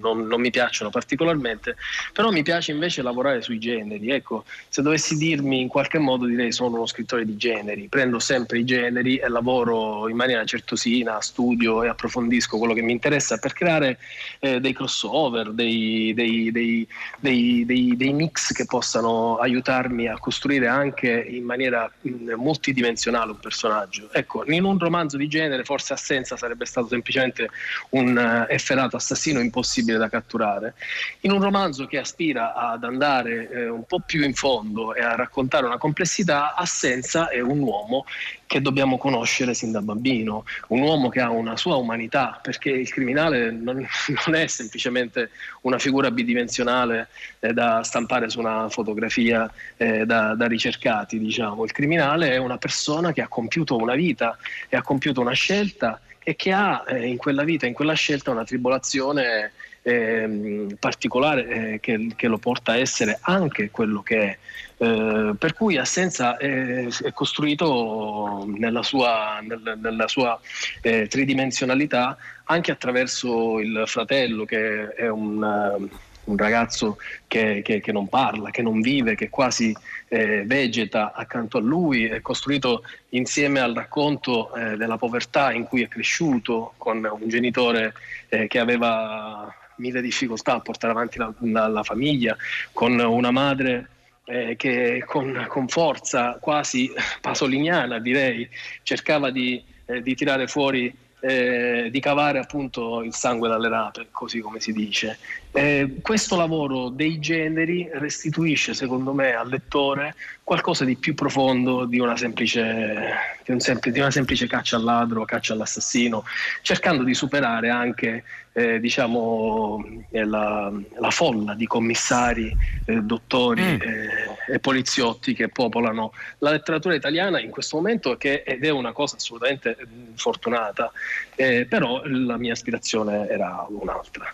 non, 0.00 0.26
non, 0.26 0.40
mi 0.40 0.50
piacciono 0.50 0.90
particolarmente, 0.90 1.76
però 2.12 2.30
mi 2.30 2.42
piace 2.42 2.72
invece 2.72 3.02
lavorare 3.02 3.42
sui 3.42 3.58
generi. 3.58 4.10
Ecco, 4.10 4.44
se 4.68 4.82
dovessi 4.82 5.16
dirmi 5.16 5.60
in 5.60 5.68
qualche 5.68 5.98
modo 5.98 6.26
direi 6.26 6.52
sono 6.52 6.76
uno 6.76 6.86
scrittore 6.86 7.24
di 7.24 7.36
generi, 7.36 7.88
prendo 7.88 8.18
sempre 8.18 8.58
i 8.58 8.64
generi 8.64 9.16
e 9.16 9.28
lavoro 9.28 10.08
in 10.08 10.16
maniera 10.16 10.44
certosina, 10.44 11.20
studio 11.20 11.82
e 11.82 11.88
approfondisco 11.88 12.58
quello 12.58 12.74
che 12.74 12.82
mi 12.82 12.92
interessa 12.92 13.38
per 13.38 13.52
creare 13.52 13.98
eh, 14.40 14.60
dei 14.60 14.72
crossover, 14.72 15.52
dei, 15.52 16.12
dei, 16.14 16.50
dei, 16.50 17.66
dei, 17.96 18.12
mix 18.12 18.52
che 18.52 18.64
possano 18.64 19.36
aiutarmi 19.36 20.08
a 20.08 20.18
costruire 20.18 20.66
anche 20.66 21.10
in 21.10 21.44
maniera 21.44 21.90
mh, 22.00 22.34
multidimensionale 22.34 23.32
un 23.32 23.38
personaggio. 23.38 24.12
Ecco, 24.12 24.44
in 24.50 24.64
un 24.64 24.78
romanzo 24.78 25.16
di 25.16 25.28
genere 25.28 25.64
forse 25.64 25.92
Assenza 25.92 26.36
sarebbe 26.36 26.64
stato 26.64 26.88
semplicemente 26.88 27.48
un 27.90 28.16
uh, 28.16 28.52
efferato 28.52 28.96
assassino 28.96 29.40
impossibile 29.40 29.89
impossibile 29.90 29.98
da 29.98 30.08
catturare. 30.08 30.74
In 31.20 31.32
un 31.32 31.42
romanzo 31.42 31.86
che 31.86 31.98
aspira 31.98 32.54
ad 32.54 32.84
andare 32.84 33.48
eh, 33.50 33.68
un 33.68 33.84
po' 33.84 34.00
più 34.00 34.24
in 34.24 34.34
fondo 34.34 34.94
e 34.94 35.02
a 35.02 35.16
raccontare 35.16 35.66
una 35.66 35.78
complessità, 35.78 36.54
Assenza 36.54 37.28
è 37.28 37.40
un 37.40 37.60
uomo 37.60 38.04
che 38.46 38.60
dobbiamo 38.60 38.98
conoscere 38.98 39.54
sin 39.54 39.70
da 39.70 39.80
bambino, 39.80 40.44
un 40.68 40.80
uomo 40.80 41.08
che 41.08 41.20
ha 41.20 41.30
una 41.30 41.56
sua 41.56 41.76
umanità, 41.76 42.40
perché 42.42 42.70
il 42.70 42.90
criminale 42.90 43.52
non, 43.52 43.76
non 44.26 44.34
è 44.34 44.46
semplicemente 44.48 45.30
una 45.62 45.78
figura 45.78 46.10
bidimensionale 46.10 47.08
eh, 47.38 47.52
da 47.52 47.82
stampare 47.84 48.28
su 48.28 48.40
una 48.40 48.68
fotografia 48.68 49.50
eh, 49.76 50.04
da, 50.04 50.34
da, 50.34 50.46
ricercati, 50.46 51.18
diciamo. 51.18 51.64
il 51.64 51.72
criminale 51.72 52.32
è 52.32 52.38
una 52.38 52.58
persona 52.58 53.12
che 53.12 53.22
ha 53.22 53.28
compiuto 53.28 53.76
una 53.76 53.94
vita 53.94 54.36
e 54.68 54.76
ha 54.76 54.82
compiuto 54.82 55.20
una 55.20 55.32
scelta 55.32 56.00
e 56.22 56.36
che 56.36 56.52
ha 56.52 56.84
eh, 56.86 57.06
in 57.06 57.16
quella 57.16 57.44
vita, 57.44 57.66
in 57.66 57.72
quella 57.72 57.94
scelta 57.94 58.30
una 58.30 58.44
tribolazione 58.44 59.52
eh, 59.82 60.66
particolare 60.78 61.48
eh, 61.48 61.80
che, 61.80 62.08
che, 62.16 62.28
lo 62.28 62.38
porta 62.38 62.72
a 62.72 62.76
essere 62.76 63.18
anche 63.22 63.70
quello 63.70 64.02
che 64.02 64.20
è. 64.20 64.38
Eh, 64.78 65.34
per 65.38 65.54
cui 65.54 65.76
Assenza 65.76 66.36
è, 66.36 66.86
è 66.86 67.12
costruito 67.12 68.44
nella 68.46 68.82
sua, 68.82 69.40
nel, 69.42 69.78
nella 69.80 70.08
sua 70.08 70.38
eh, 70.80 71.06
tridimensionalità 71.06 72.16
anche 72.44 72.72
attraverso 72.72 73.58
il 73.60 73.84
fratello 73.86 74.44
che 74.44 74.88
è 74.94 75.08
un 75.08 75.88
un 76.24 76.36
ragazzo 76.36 76.98
che, 77.26 77.60
che, 77.62 77.80
che, 77.80 77.92
non 77.92 78.08
parla, 78.08 78.50
che 78.50 78.62
non 78.62 78.80
vive, 78.80 79.14
che 79.14 79.28
quasi 79.28 79.74
eh, 80.08 80.44
vegeta 80.46 81.12
accanto 81.12 81.58
a 81.58 81.60
lui, 81.60 82.04
è 82.06 82.20
costruito 82.20 82.84
insieme 83.10 83.60
al 83.60 83.74
racconto 83.74 84.54
eh, 84.54 84.76
della 84.76 84.96
povertà 84.96 85.52
in 85.52 85.64
cui 85.64 85.82
è 85.82 85.88
cresciuto, 85.88 86.74
con 86.76 87.06
un 87.20 87.28
genitore 87.28 87.94
eh, 88.28 88.46
che 88.46 88.58
aveva 88.58 89.52
mille 89.80 90.00
difficoltà 90.00 90.54
a 90.54 90.60
portare 90.60 90.92
avanti 90.92 91.18
la, 91.18 91.32
la, 91.40 91.66
la 91.66 91.82
famiglia, 91.82 92.36
con 92.72 92.98
una 92.98 93.30
madre 93.30 93.88
eh, 94.24 94.54
che 94.56 95.02
con, 95.06 95.46
con, 95.48 95.66
forza 95.68 96.38
quasi 96.40 96.90
pasoliniana 97.20 97.98
direi 97.98 98.48
cercava 98.82 99.30
di, 99.30 99.62
eh, 99.86 100.02
di 100.02 100.14
tirare 100.14 100.46
fuori 100.46 100.94
eh, 101.20 101.88
di 101.90 102.00
cavare 102.00 102.38
appunto 102.38 103.02
il 103.02 103.14
sangue 103.14 103.48
dalle 103.48 103.68
rape, 103.68 104.08
così 104.10 104.40
come 104.40 104.60
si 104.60 104.72
dice. 104.72 105.18
Eh, 105.52 105.96
questo 106.00 106.36
lavoro 106.36 106.90
dei 106.90 107.18
generi 107.18 107.88
restituisce, 107.92 108.72
secondo 108.72 109.12
me, 109.12 109.34
al 109.34 109.48
lettore 109.48 110.14
qualcosa 110.44 110.84
di 110.84 110.94
più 110.94 111.14
profondo 111.14 111.86
di 111.86 111.98
una 111.98 112.16
semplice, 112.16 113.14
di 113.44 113.50
un 113.50 113.58
sempl- 113.58 113.90
di 113.90 113.98
una 113.98 114.12
semplice 114.12 114.46
caccia 114.46 114.76
al 114.76 114.84
ladro, 114.84 115.24
caccia 115.24 115.52
all'assassino, 115.52 116.24
cercando 116.62 117.02
di 117.02 117.14
superare 117.14 117.68
anche 117.68 118.22
eh, 118.52 118.78
diciamo, 118.78 119.84
eh, 120.10 120.24
la, 120.24 120.72
la, 120.98 121.10
folla 121.10 121.54
di 121.54 121.66
commissari, 121.66 122.56
eh, 122.84 123.00
dottori 123.02 123.62
mm. 123.62 124.52
e 124.52 124.58
poliziotti 124.60 125.34
che 125.34 125.48
popolano 125.48 126.12
la 126.38 126.50
letteratura 126.50 126.94
italiana 126.94 127.40
in 127.40 127.50
questo 127.50 127.76
momento 127.76 128.16
che, 128.16 128.44
ed 128.44 128.64
è 128.64 128.70
una 128.70 128.92
cosa 128.92 129.16
assolutamente 129.16 129.76
fortunata, 130.14 130.92
eh, 131.34 131.66
però 131.68 132.02
la 132.04 132.36
mia 132.36 132.52
aspirazione 132.52 133.28
era 133.28 133.66
un'altra. 133.68 134.32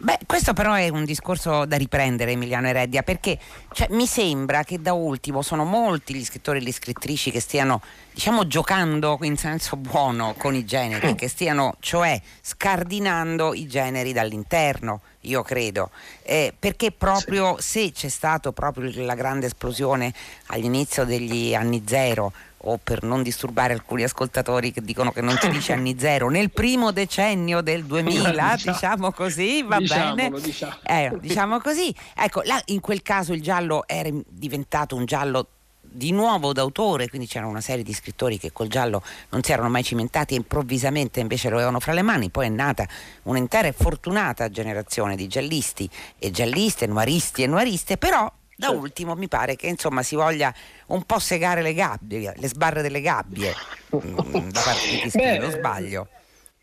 Beh, 0.00 0.20
questo 0.26 0.52
però 0.52 0.74
è 0.74 0.88
un 0.90 1.04
discorso 1.04 1.64
da 1.64 1.76
riprendere, 1.76 2.30
Emiliano 2.30 2.68
Ereddia, 2.68 3.02
perché 3.02 3.36
cioè, 3.72 3.88
mi 3.90 4.06
sembra 4.06 4.62
che 4.62 4.80
da 4.80 4.92
ultimo 4.92 5.42
sono 5.42 5.64
molti 5.64 6.14
gli 6.14 6.24
scrittori 6.24 6.58
e 6.58 6.62
le 6.62 6.72
scrittrici 6.72 7.32
che 7.32 7.40
stiano, 7.40 7.82
diciamo, 8.12 8.46
giocando 8.46 9.18
in 9.22 9.36
senso 9.36 9.74
buono 9.74 10.34
con 10.38 10.54
i 10.54 10.64
generi, 10.64 11.16
che 11.16 11.26
stiano, 11.26 11.74
cioè, 11.80 12.20
scardinando 12.40 13.54
i 13.54 13.66
generi 13.66 14.12
dall'interno, 14.12 15.00
io 15.22 15.42
credo, 15.42 15.90
eh, 16.22 16.54
perché 16.56 16.92
proprio 16.92 17.56
se 17.58 17.90
c'è 17.90 18.08
stata 18.08 18.52
proprio 18.52 18.92
la 19.04 19.16
grande 19.16 19.46
esplosione 19.46 20.14
all'inizio 20.46 21.04
degli 21.04 21.54
anni 21.54 21.82
zero, 21.84 22.32
o 22.62 22.78
per 22.82 23.02
non 23.02 23.22
disturbare 23.22 23.72
alcuni 23.72 24.02
ascoltatori 24.02 24.72
che 24.72 24.80
dicono 24.80 25.12
che 25.12 25.20
non 25.20 25.36
si 25.40 25.48
dice 25.50 25.72
anni 25.72 25.96
zero, 25.98 26.28
nel 26.28 26.50
primo 26.50 26.90
decennio 26.90 27.60
del 27.60 27.84
2000, 27.84 28.30
diciamo, 28.30 28.56
diciamo 28.56 29.12
così, 29.12 29.62
va 29.62 29.78
bene, 29.78 30.30
diciamo. 30.40 30.74
Eh, 30.82 31.16
diciamo 31.20 31.60
così, 31.60 31.94
ecco, 32.16 32.42
là 32.44 32.60
in 32.66 32.80
quel 32.80 33.02
caso 33.02 33.32
il 33.32 33.42
giallo 33.42 33.86
era 33.86 34.10
diventato 34.28 34.96
un 34.96 35.04
giallo 35.04 35.48
di 35.90 36.12
nuovo 36.12 36.52
d'autore, 36.52 37.08
quindi 37.08 37.26
c'era 37.26 37.46
una 37.46 37.60
serie 37.60 37.82
di 37.82 37.94
scrittori 37.94 38.38
che 38.38 38.52
col 38.52 38.68
giallo 38.68 39.02
non 39.30 39.42
si 39.42 39.52
erano 39.52 39.68
mai 39.68 39.82
cimentati 39.82 40.34
e 40.34 40.36
improvvisamente 40.36 41.20
invece 41.20 41.48
lo 41.48 41.56
avevano 41.56 41.80
fra 41.80 41.92
le 41.92 42.02
mani, 42.02 42.30
poi 42.30 42.46
è 42.46 42.50
nata 42.50 42.86
un'intera 43.24 43.68
e 43.68 43.72
fortunata 43.72 44.50
generazione 44.50 45.16
di 45.16 45.26
giallisti 45.26 45.88
e 46.18 46.30
gialliste, 46.30 46.86
noiristi 46.86 47.42
e 47.42 47.46
noiriste, 47.46 47.96
però 47.96 48.30
da 48.58 48.70
ultimo 48.70 49.14
mi 49.14 49.28
pare 49.28 49.54
che 49.54 49.68
insomma 49.68 50.02
si 50.02 50.16
voglia 50.16 50.52
un 50.86 51.04
po' 51.04 51.20
segare 51.20 51.62
le 51.62 51.74
gabbie, 51.74 52.34
le 52.36 52.48
sbarre 52.48 52.82
delle 52.82 53.00
gabbie 53.00 53.54
mm, 53.94 54.48
da 54.48 54.60
parte 54.60 54.90
di 54.90 55.00
chi 55.02 55.10
scrive, 55.10 55.38
lo 55.38 55.50
sbaglio. 55.50 56.08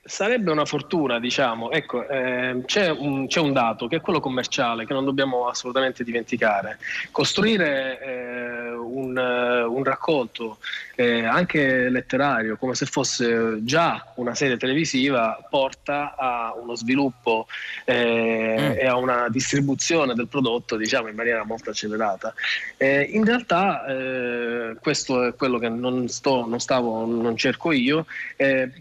Sarebbe 0.08 0.52
una 0.52 0.66
fortuna, 0.66 1.20
diciamo. 1.20 1.72
Ecco, 1.72 2.08
eh, 2.08 2.62
c'è, 2.68 2.92
un, 2.92 3.26
c'è, 3.26 3.40
un, 3.40 3.54
dato 3.54 3.88
che 3.88 3.96
è 3.96 4.02
quello 4.02 4.20
commerciale 4.20 4.86
che 4.86 4.94
non 4.94 5.04
dobbiamo 5.04 5.48
assolutamente 5.48 6.04
dimenticare. 6.04 6.78
Costruire 7.10 8.00
eh, 8.00 8.70
un, 8.70 9.18
un, 9.18 9.84
racconto 9.84 10.60
eh, 10.94 11.26
anche 11.26 11.90
letterario, 11.90 12.56
come 12.56 12.76
se 12.76 12.86
fosse 12.86 13.64
già 13.64 14.14
una 14.18 14.36
serie 14.36 14.58
televisiva, 14.58 15.44
porta 15.50 16.14
a 16.16 16.54
uno 16.56 16.76
sviluppo 16.76 17.48
eh, 17.84 18.56
mm. 18.60 18.72
e 18.78 18.86
a 18.86 18.98
una 18.98 19.28
distribuzione 19.30 20.14
del 20.14 20.28
prodotto, 20.28 20.78
diciamo, 20.78 21.08
in 21.08 21.16
maniera 21.16 21.44
molto 21.46 21.72
accelerata. 21.72 22.32
Eh, 22.78 23.02
in 23.02 23.26
realtà 23.26 23.84
eh, 23.88 24.78
questo 24.80 25.24
è 25.24 25.34
quello 25.34 25.58
che 25.58 25.70
non, 25.70 26.08
sto, 26.10 26.46
non, 26.46 26.60
stavo, 26.60 27.08
non 27.08 27.36
cerco 27.38 27.72
io, 27.72 28.06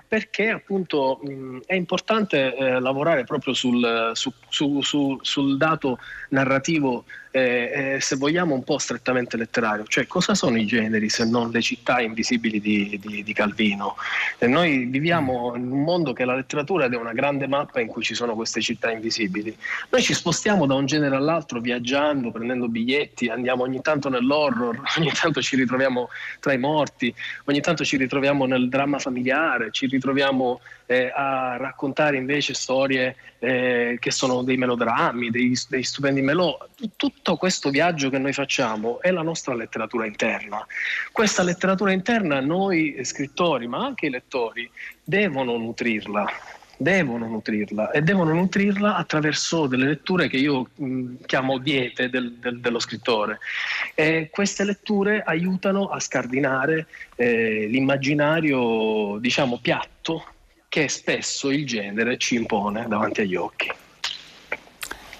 perché 0.07 0.50
appunto 0.50 1.12
mh, 1.23 1.62
è 1.66 1.75
importante 1.75 2.56
eh, 2.56 2.80
lavorare 2.80 3.25
proprio 3.25 3.54
sul, 3.54 4.11
su, 4.14 4.33
su, 4.49 4.80
su, 4.83 5.18
sul 5.23 5.56
dato 5.56 5.99
narrativo 6.30 7.04
eh, 7.37 7.94
eh, 7.97 8.00
se 8.00 8.14
vogliamo 8.14 8.54
un 8.54 8.62
po' 8.62 8.78
strettamente 8.78 9.37
letterario, 9.37 9.85
cioè 9.88 10.06
cosa 10.06 10.37
sono 10.37 10.56
i 10.56 10.66
generi 10.66 11.09
se 11.09 11.25
non 11.25 11.50
le 11.50 11.61
città 11.62 12.00
invisibili 12.00 12.61
di, 12.61 12.97
di, 13.02 13.25
di 13.25 13.33
Calvino? 13.33 13.97
E 14.38 14.47
noi 14.47 14.85
viviamo 14.85 15.52
in 15.56 15.68
un 15.68 15.83
mondo 15.83 16.12
che 16.12 16.25
la 16.25 16.37
letteratura 16.37 16.87
è 16.87 16.94
una 16.94 17.12
grande 17.12 17.49
mappa 17.49 17.80
in 17.80 17.88
cui 17.88 18.04
ci 18.04 18.14
sono 18.14 18.37
queste 18.37 18.61
città 18.61 18.92
invisibili. 18.92 19.52
Noi 19.90 20.00
ci 20.00 20.14
spostiamo 20.14 20.64
da 20.64 20.75
un 20.75 20.87
genere 20.87 21.16
all'altro 21.16 21.59
viaggiando, 21.59 22.30
prendendo 22.30 22.68
biglietti, 22.68 23.26
andiamo 23.26 23.64
ogni 23.64 23.80
tanto 23.80 24.09
nell'horror, 24.09 24.80
ogni 24.97 25.11
tanto 25.11 25.42
ci 25.42 25.56
ritroviamo 25.56 26.11
tra 26.38 26.52
i 26.52 26.59
morti, 26.59 27.12
ogni 27.47 27.61
tanto 27.61 27.85
ci 27.85 27.97
ritroviamo 27.97 28.47
nel 28.47 28.68
dramma 28.68 29.00
familiare, 29.00 29.73
ci 29.73 29.87
ritroviamo 29.87 30.61
eh, 30.87 31.03
a 31.11 31.56
raccontare 31.56 32.16
invece 32.16 32.54
storie 32.54 33.16
eh, 33.38 33.96
che 34.00 34.11
sono 34.11 34.42
dei 34.42 34.56
melodrammi, 34.56 35.30
dei, 35.30 35.56
dei 35.68 35.82
stupendi 35.82 36.23
melò. 36.23 36.56
Tutto 36.96 37.37
questo 37.37 37.70
viaggio 37.70 38.11
che 38.11 38.18
noi 38.18 38.32
facciamo 38.32 39.00
è 39.00 39.11
la 39.11 39.23
nostra 39.23 39.54
letteratura 39.54 40.06
interna. 40.06 40.64
Questa 41.12 41.42
letteratura 41.42 41.92
interna 41.92 42.40
noi 42.40 42.99
scrittori, 43.02 43.66
ma 43.66 43.84
anche 43.84 44.06
i 44.06 44.11
lettori, 44.11 44.70
devono 45.02 45.56
nutrirla 45.56 46.26
devono 46.76 47.26
nutrirla 47.26 47.90
e 47.90 48.02
devono 48.02 48.32
nutrirla 48.34 48.96
attraverso 48.96 49.66
delle 49.66 49.87
letture 49.87 50.28
che 50.28 50.37
io 50.37 50.68
mh, 50.75 51.25
chiamo 51.26 51.58
diete 51.58 52.08
del, 52.08 52.34
del, 52.34 52.61
dello 52.61 52.78
scrittore. 52.78 53.38
E 53.94 54.28
queste 54.30 54.64
letture 54.64 55.23
aiutano 55.23 55.88
a 55.88 56.00
scardinare 56.00 56.87
eh, 57.16 57.66
l'immaginario, 57.68 59.18
diciamo, 59.18 59.58
piatto 59.61 60.34
che 60.75 60.88
spesso 60.88 61.52
il 61.52 61.64
genere 61.64 62.19
ci 62.19 62.35
impone 62.35 62.87
davanti 62.88 63.21
agli 63.21 63.37
occhi. 63.37 63.71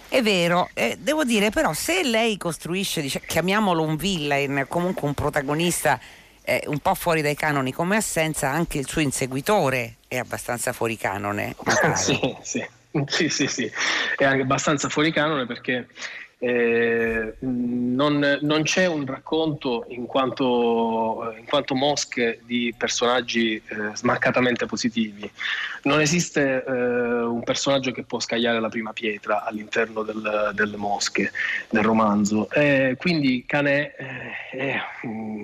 È 0.09 0.21
vero, 0.21 0.69
eh, 0.75 0.97
devo 0.99 1.23
dire 1.23 1.51
però 1.51 1.73
se 1.73 2.03
lei 2.03 2.37
costruisce, 2.37 3.01
dice, 3.01 3.21
chiamiamolo 3.25 3.81
un 3.81 3.95
villain, 3.95 4.65
comunque 4.67 5.07
un 5.07 5.15
protagonista 5.15 6.01
eh, 6.43 6.65
un 6.67 6.81
po' 6.81 6.97
fuori 6.97 7.23
dai 7.23 7.37
canoni 7.37 7.73
come 7.73 7.95
assenza, 7.95 8.51
anche 8.51 8.79
il 8.79 8.89
suo 8.89 9.01
inseguitore 9.01 9.99
è 10.09 10.19
abbastanza 10.19 10.73
fuori 10.73 10.97
canone. 10.97 11.55
sì, 11.95 12.19
sì, 12.43 12.67
sì, 13.07 13.29
sì, 13.29 13.47
sì, 13.47 13.71
è 14.17 14.25
anche 14.25 14.43
abbastanza 14.43 14.89
fuori 14.89 15.13
canone 15.13 15.47
perché 15.47 15.87
eh, 16.45 17.37
non, 17.41 18.39
non, 18.43 18.63
c'è 18.65 18.85
un 18.85 19.07
racconto 19.07 19.87
in 19.89 20.05
quanto, 20.05 21.35
in 21.39 21.47
quanto 21.47 21.75
mosche 21.75 22.41
di 22.45 22.75
personaggi 22.77 23.55
eh, 23.55 23.63
smarcatamente 23.95 24.67
positivi. 24.67 25.31
Non 25.85 26.01
esiste 26.01 26.63
eh, 26.63 26.71
un 26.71 27.43
personaggio 27.43 27.93
che 27.93 28.03
può 28.03 28.21
scagliare 28.21 28.61
la 28.61 28.69
prima 28.69 28.93
pietra 28.93 29.45
all'interno 29.45 30.03
del, 30.03 30.51
delle 30.55 30.77
mosche 30.77 31.33
del 31.71 31.83
romanzo. 31.83 32.47
quindi 32.99 33.45
Canè 33.47 33.95
eh, 33.97 34.51
è, 34.51 34.81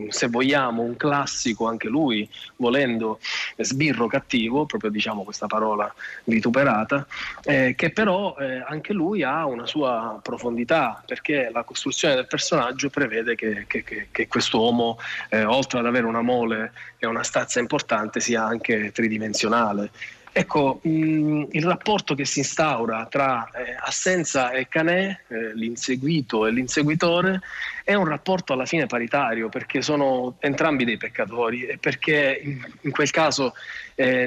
se 0.08 0.28
vogliamo, 0.28 0.82
un 0.82 0.96
classico 0.96 1.66
anche 1.66 1.88
lui, 1.88 2.28
volendo 2.56 3.20
sbirro 3.56 4.06
cattivo, 4.06 4.66
proprio 4.66 4.90
diciamo 4.90 5.22
questa 5.22 5.46
parola 5.46 5.92
vituperata, 6.24 7.06
eh, 7.44 7.74
che 7.74 7.90
però 7.90 8.36
eh, 8.38 8.62
anche 8.66 8.92
lui 8.92 9.22
ha 9.22 9.46
una 9.46 9.66
sua 9.66 10.18
profondità 10.22 10.89
perché 11.06 11.50
la 11.52 11.62
costruzione 11.62 12.14
del 12.14 12.26
personaggio 12.26 12.90
prevede 12.90 13.34
che, 13.34 13.64
che, 13.66 13.82
che, 13.82 14.08
che 14.10 14.28
quest'uomo, 14.28 14.98
eh, 15.28 15.44
oltre 15.44 15.78
ad 15.78 15.86
avere 15.86 16.06
una 16.06 16.22
mole 16.22 16.72
e 16.98 17.06
una 17.06 17.22
stazza 17.22 17.60
importante, 17.60 18.20
sia 18.20 18.44
anche 18.44 18.92
tridimensionale. 18.92 19.90
Ecco, 20.32 20.78
mh, 20.82 21.48
il 21.50 21.64
rapporto 21.64 22.14
che 22.14 22.24
si 22.24 22.38
instaura 22.38 23.06
tra 23.10 23.50
eh, 23.50 23.76
Assenza 23.80 24.52
e 24.52 24.68
Canè, 24.68 25.18
eh, 25.26 25.54
l'inseguito 25.54 26.46
e 26.46 26.52
l'inseguitore, 26.52 27.40
è 27.82 27.94
un 27.94 28.04
rapporto 28.04 28.52
alla 28.52 28.64
fine 28.64 28.86
paritario 28.86 29.48
perché 29.48 29.82
sono 29.82 30.36
entrambi 30.38 30.84
dei 30.84 30.98
peccatori 30.98 31.66
e 31.66 31.78
perché 31.78 32.40
in, 32.44 32.64
in 32.82 32.90
quel 32.92 33.10
caso 33.10 33.54
eh, 33.96 34.26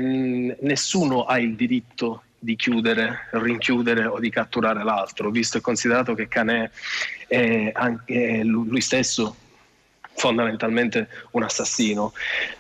nessuno 0.60 1.24
ha 1.24 1.40
il 1.40 1.56
diritto 1.56 2.24
di 2.44 2.58
chiudere, 2.58 3.30
rinchiudere 3.32 4.06
o 4.06 4.20
di 4.20 4.30
catturare 4.30 4.84
l'altro, 4.84 5.32
visto 5.32 5.58
e 5.58 5.62
considerato 5.62 6.14
che 6.14 6.28
Canè 6.28 6.70
è, 7.28 7.72
anche, 7.74 8.44
lui 8.44 8.82
stesso 8.82 9.38
fondamentalmente 10.16 11.08
un 11.32 11.44
assassino. 11.44 12.14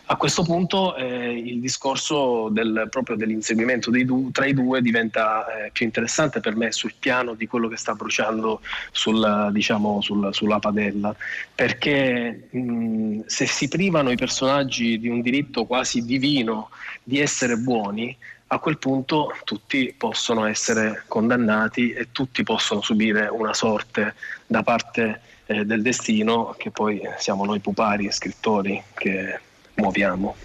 A 0.05 0.15
questo 0.15 0.43
punto 0.43 0.95
eh, 0.95 1.37
il 1.37 1.59
discorso 1.59 2.49
del, 2.49 2.87
proprio 2.89 3.15
dell'inseguimento 3.15 3.91
du- 3.91 4.31
tra 4.31 4.45
i 4.45 4.53
due 4.53 4.81
diventa 4.81 5.45
eh, 5.45 5.69
più 5.71 5.85
interessante 5.85 6.39
per 6.39 6.55
me 6.55 6.71
sul 6.71 6.93
piano 6.97 7.35
di 7.35 7.45
quello 7.45 7.67
che 7.67 7.77
sta 7.77 7.93
bruciando 7.93 8.61
sul, 8.91 9.49
diciamo, 9.51 10.01
sul, 10.01 10.33
sulla 10.33 10.59
padella, 10.59 11.15
perché 11.53 12.47
mh, 12.49 13.21
se 13.25 13.45
si 13.45 13.67
privano 13.67 14.11
i 14.11 14.15
personaggi 14.15 14.97
di 14.97 15.09
un 15.09 15.21
diritto 15.21 15.65
quasi 15.65 16.05
divino 16.05 16.69
di 17.03 17.19
essere 17.19 17.57
buoni, 17.57 18.15
a 18.53 18.59
quel 18.59 18.77
punto 18.77 19.35
tutti 19.43 19.93
possono 19.97 20.45
essere 20.45 21.03
condannati 21.07 21.91
e 21.91 22.11
tutti 22.11 22.43
possono 22.43 22.81
subire 22.81 23.27
una 23.27 23.53
sorte 23.53 24.15
da 24.45 24.63
parte 24.63 25.21
eh, 25.45 25.65
del 25.65 25.81
destino 25.81 26.55
che 26.57 26.71
poi 26.71 27.01
siamo 27.17 27.45
noi 27.45 27.59
pupari 27.59 28.05
e 28.05 28.11
scrittori 28.11 28.81
che 28.93 29.39
muoviamo. 29.75 30.35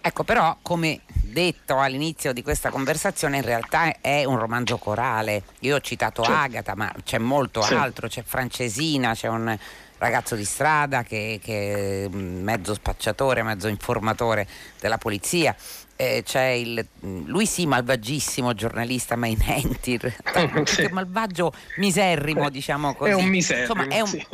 Ecco, 0.00 0.22
però, 0.22 0.56
come 0.62 1.00
detto 1.06 1.80
all'inizio 1.80 2.32
di 2.32 2.42
questa 2.42 2.70
conversazione, 2.70 3.38
in 3.38 3.42
realtà 3.42 4.00
è 4.00 4.24
un 4.24 4.38
romanzo 4.38 4.78
corale. 4.78 5.42
Io 5.60 5.76
ho 5.76 5.80
citato 5.80 6.22
certo. 6.22 6.38
Agatha, 6.38 6.74
ma 6.76 6.92
c'è 7.02 7.18
molto 7.18 7.60
sì. 7.62 7.74
altro, 7.74 8.06
c'è 8.06 8.22
Francesina, 8.22 9.14
c'è 9.14 9.26
un 9.26 9.58
ragazzo 9.98 10.36
di 10.36 10.44
strada 10.44 11.02
che, 11.02 11.40
che 11.42 12.04
è 12.04 12.08
mezzo 12.08 12.74
spacciatore, 12.74 13.42
mezzo 13.42 13.66
informatore 13.66 14.46
della 14.78 14.98
polizia, 14.98 15.56
eh, 15.96 16.22
c'è 16.24 16.48
il, 16.48 16.86
lui 17.00 17.46
sì 17.46 17.66
malvagissimo 17.66 18.52
giornalista 18.52 19.16
ma 19.16 19.26
in 19.26 19.38
Entir 19.40 20.14
sì. 20.64 20.88
malvagio 20.90 21.52
miserrimo 21.76 22.50
diciamo 22.50 22.94
così 22.94 23.10
è 23.10 23.14
un 23.14 23.26
miserrimo 23.26 23.82
Insomma, 23.82 23.94
è 23.94 24.00
un, 24.00 24.06
sì. 24.06 24.26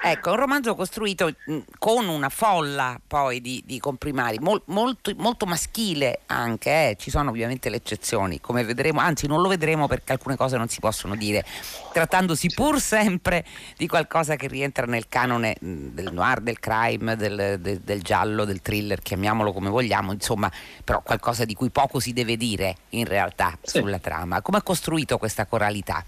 Ecco, 0.00 0.30
un 0.30 0.36
romanzo 0.36 0.76
costruito 0.76 1.34
con 1.76 2.06
una 2.06 2.28
folla 2.28 3.00
poi 3.04 3.40
di, 3.40 3.64
di 3.66 3.80
comprimari, 3.80 4.38
mol, 4.38 4.62
molto, 4.66 5.12
molto, 5.16 5.44
maschile 5.44 6.20
anche, 6.26 6.90
eh. 6.90 6.96
ci 6.96 7.10
sono 7.10 7.30
ovviamente 7.30 7.68
le 7.68 7.76
eccezioni, 7.76 8.40
come 8.40 8.62
vedremo, 8.62 9.00
anzi 9.00 9.26
non 9.26 9.40
lo 9.42 9.48
vedremo 9.48 9.88
perché 9.88 10.12
alcune 10.12 10.36
cose 10.36 10.56
non 10.56 10.68
si 10.68 10.78
possono 10.78 11.16
dire, 11.16 11.44
trattandosi 11.92 12.48
pur 12.54 12.80
sempre 12.80 13.44
di 13.76 13.88
qualcosa 13.88 14.36
che 14.36 14.46
rientra 14.46 14.86
nel 14.86 15.08
canone 15.08 15.56
del 15.58 16.12
noir, 16.12 16.42
del 16.42 16.60
crime, 16.60 17.16
del, 17.16 17.58
del, 17.58 17.80
del 17.80 18.02
giallo, 18.02 18.44
del 18.44 18.62
thriller, 18.62 19.00
chiamiamolo 19.00 19.52
come 19.52 19.68
vogliamo, 19.68 20.12
insomma, 20.12 20.50
però 20.84 21.02
qualcosa 21.02 21.44
di 21.44 21.54
cui 21.54 21.70
poco 21.70 21.98
si 21.98 22.12
deve 22.12 22.36
dire 22.36 22.76
in 22.90 23.04
realtà 23.04 23.58
sì. 23.62 23.78
sulla 23.78 23.98
trama. 23.98 24.42
Come 24.42 24.58
ha 24.58 24.62
costruito 24.62 25.18
questa 25.18 25.44
coralità? 25.46 26.04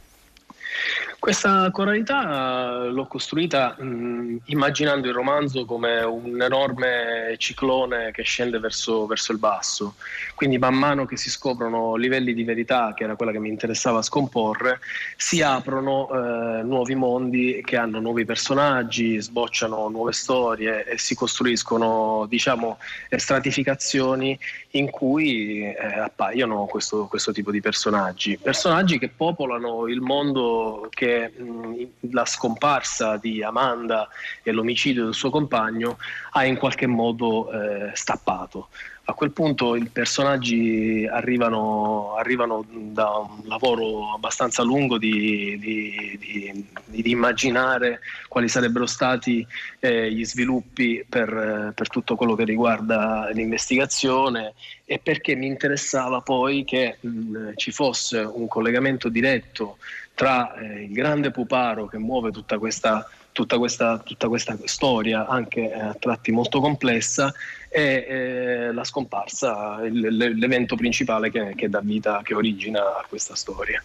Questa 1.20 1.70
coralità 1.70 2.86
l'ho 2.86 3.06
costruita 3.06 3.76
mh, 3.78 4.38
immaginando 4.46 5.06
il 5.06 5.12
romanzo 5.12 5.66
come 5.66 6.00
un 6.00 6.40
enorme 6.40 7.34
ciclone 7.36 8.10
che 8.10 8.22
scende 8.22 8.58
verso, 8.58 9.04
verso, 9.04 9.30
il 9.32 9.38
basso. 9.38 9.96
Quindi 10.34 10.56
man 10.56 10.74
mano 10.74 11.04
che 11.04 11.18
si 11.18 11.28
scoprono 11.28 11.96
livelli 11.96 12.32
di 12.32 12.42
verità, 12.42 12.94
che 12.96 13.04
era 13.04 13.16
quella 13.16 13.32
che 13.32 13.38
mi 13.38 13.50
interessava 13.50 14.00
scomporre, 14.00 14.80
si 15.14 15.42
aprono 15.42 16.08
eh, 16.08 16.62
nuovi 16.62 16.94
mondi 16.94 17.60
che 17.66 17.76
hanno 17.76 18.00
nuovi 18.00 18.24
personaggi, 18.24 19.20
sbocciano 19.20 19.90
nuove 19.90 20.12
storie 20.12 20.86
e 20.86 20.96
si 20.96 21.14
costruiscono 21.14 22.24
diciamo, 22.30 22.78
stratificazioni 23.10 24.38
in 24.70 24.88
cui 24.88 25.64
eh, 25.64 25.76
appaiono 25.76 26.64
questo, 26.64 27.06
questo 27.08 27.30
tipo 27.30 27.50
di 27.50 27.60
personaggi. 27.60 28.38
Personaggi 28.38 28.98
che 28.98 29.10
popolano 29.10 29.86
il 29.86 30.00
mondo 30.00 30.88
che 30.90 31.09
mh, 31.18 32.10
la 32.12 32.24
scomparsa 32.24 33.16
di 33.16 33.42
Amanda 33.42 34.08
e 34.42 34.52
l'omicidio 34.52 35.04
del 35.04 35.14
suo 35.14 35.30
compagno 35.30 35.98
ha 36.32 36.44
in 36.44 36.56
qualche 36.56 36.86
modo 36.86 37.50
eh, 37.50 37.90
stappato. 37.94 38.68
A 39.10 39.12
quel 39.14 39.32
punto 39.32 39.74
i 39.74 39.86
personaggi 39.86 41.04
arrivano, 41.04 42.14
arrivano 42.14 42.64
da 42.70 43.08
un 43.08 43.42
lavoro 43.48 44.14
abbastanza 44.14 44.62
lungo 44.62 44.98
di, 44.98 45.58
di, 45.58 46.16
di, 46.20 47.02
di 47.02 47.10
immaginare 47.10 47.98
quali 48.28 48.48
sarebbero 48.48 48.86
stati 48.86 49.44
eh, 49.80 50.12
gli 50.12 50.24
sviluppi 50.24 51.04
per, 51.08 51.72
per 51.74 51.88
tutto 51.88 52.14
quello 52.14 52.36
che 52.36 52.44
riguarda 52.44 53.28
l'investigazione 53.32 54.54
e 54.84 55.00
perché 55.02 55.34
mi 55.34 55.46
interessava 55.46 56.20
poi 56.20 56.62
che 56.62 56.98
mh, 57.00 57.54
ci 57.56 57.72
fosse 57.72 58.18
un 58.18 58.46
collegamento 58.46 59.08
diretto 59.08 59.78
tra 60.20 60.52
eh, 60.52 60.82
il 60.82 60.92
grande 60.92 61.30
puparo 61.30 61.86
che 61.86 61.96
muove 61.96 62.30
tutta 62.30 62.58
questa, 62.58 63.08
tutta 63.32 63.56
questa, 63.56 63.96
tutta 64.00 64.28
questa 64.28 64.54
storia, 64.64 65.26
anche 65.26 65.72
eh, 65.72 65.80
a 65.80 65.96
tratti 65.98 66.30
molto 66.30 66.60
complessa, 66.60 67.32
e 67.70 68.04
eh, 68.06 68.72
la 68.74 68.84
scomparsa, 68.84 69.78
l'evento 69.80 70.76
principale 70.76 71.30
che, 71.30 71.54
che 71.56 71.70
dà 71.70 71.80
vita, 71.80 72.20
che 72.22 72.34
origina 72.34 72.82
questa 73.08 73.34
storia. 73.34 73.82